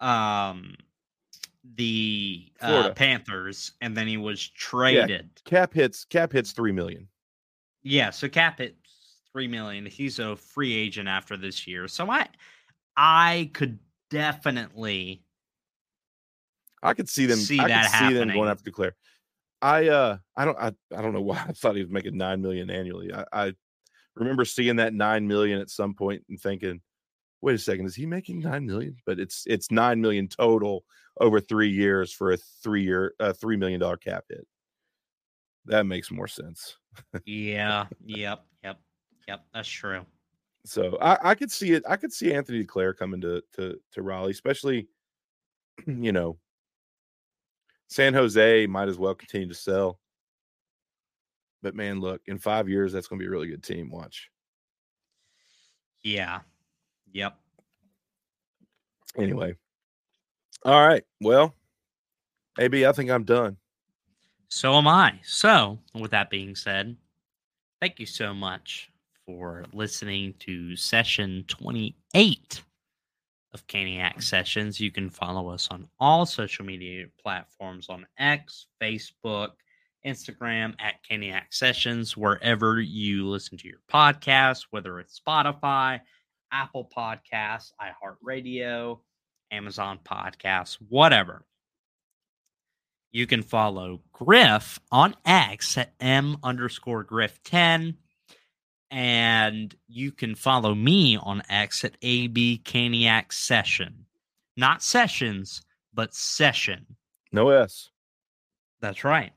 [0.00, 0.74] um
[1.76, 5.30] the uh, Panthers, and then he was traded.
[5.44, 6.04] Cap hits.
[6.04, 7.08] Cap hits three million.
[7.82, 8.74] Yeah, so cap hits
[9.32, 9.86] three million.
[9.86, 11.88] He's a free agent after this year.
[11.88, 12.28] So I
[12.96, 13.78] I could
[14.10, 15.24] definitely
[16.82, 17.38] I could see them.
[17.38, 18.36] See I that could see them happening.
[18.36, 18.92] going after Duclair.
[19.62, 22.42] I uh I don't I, I don't know why I thought he was making nine
[22.42, 23.12] million annually.
[23.12, 23.52] I, I
[24.14, 26.80] remember seeing that nine million at some point and thinking,
[27.44, 28.96] wait a second, is he making nine million?
[29.04, 30.84] But it's it's nine million total
[31.20, 34.46] over three years for a three year uh three million dollar cap hit.
[35.66, 36.78] That makes more sense.
[37.26, 38.80] Yeah, yep, yep,
[39.28, 40.06] yep, that's true.
[40.64, 41.82] So I, I could see it.
[41.88, 44.88] I could see Anthony Duclair coming to to to Raleigh, especially
[45.86, 46.38] you know
[47.88, 50.00] San Jose might as well continue to sell.
[51.62, 53.90] But man, look, in five years, that's going to be a really good team.
[53.90, 54.30] Watch.
[56.02, 56.40] Yeah.
[57.14, 57.36] Yep.
[59.16, 59.54] Anyway,
[60.64, 61.04] all right.
[61.20, 61.54] Well,
[62.58, 63.56] AB, I think I'm done.
[64.48, 65.20] So am I.
[65.22, 66.96] So, with that being said,
[67.80, 68.90] thank you so much
[69.24, 72.62] for listening to session 28
[73.52, 74.80] of Caniac Sessions.
[74.80, 79.50] You can follow us on all social media platforms on X, Facebook,
[80.04, 86.00] Instagram at Caniac Sessions, wherever you listen to your podcast, whether it's Spotify,
[86.54, 89.00] Apple Podcasts, iHeartRadio,
[89.50, 91.44] Amazon Podcasts, whatever.
[93.10, 97.96] You can follow Griff on X at M underscore Griff 10.
[98.90, 104.06] And you can follow me on X at AB Caniac Session.
[104.56, 106.86] Not sessions, but session.
[107.32, 107.90] No S.
[108.80, 109.32] That's right.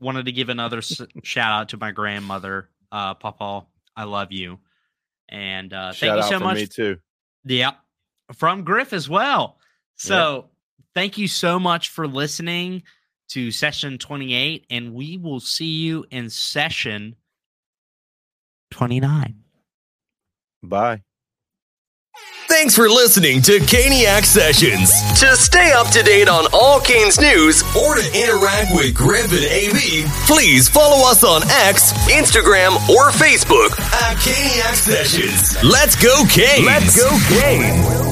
[0.00, 0.80] Wanted to give another
[1.24, 3.66] shout out to my grandmother, uh, Papa.
[3.96, 4.60] I love you.
[5.32, 6.98] And uh, thank you so much me too.
[7.46, 7.76] Yep.
[8.34, 9.58] From Griff as well.
[9.96, 10.50] So
[10.94, 12.82] thank you so much for listening
[13.30, 17.16] to session 28, and we will see you in session
[18.70, 19.42] 29.
[20.62, 21.02] Bye.
[22.62, 24.92] Thanks for listening to Caniac Sessions.
[25.18, 29.42] To stay up to date on all Canes news or to interact with Griff and
[29.42, 35.60] AB, please follow us on X, Instagram, or Facebook at Caniac Sessions.
[35.64, 36.64] Let's go, Canes!
[36.64, 37.10] Let's go,
[37.40, 38.11] Canes!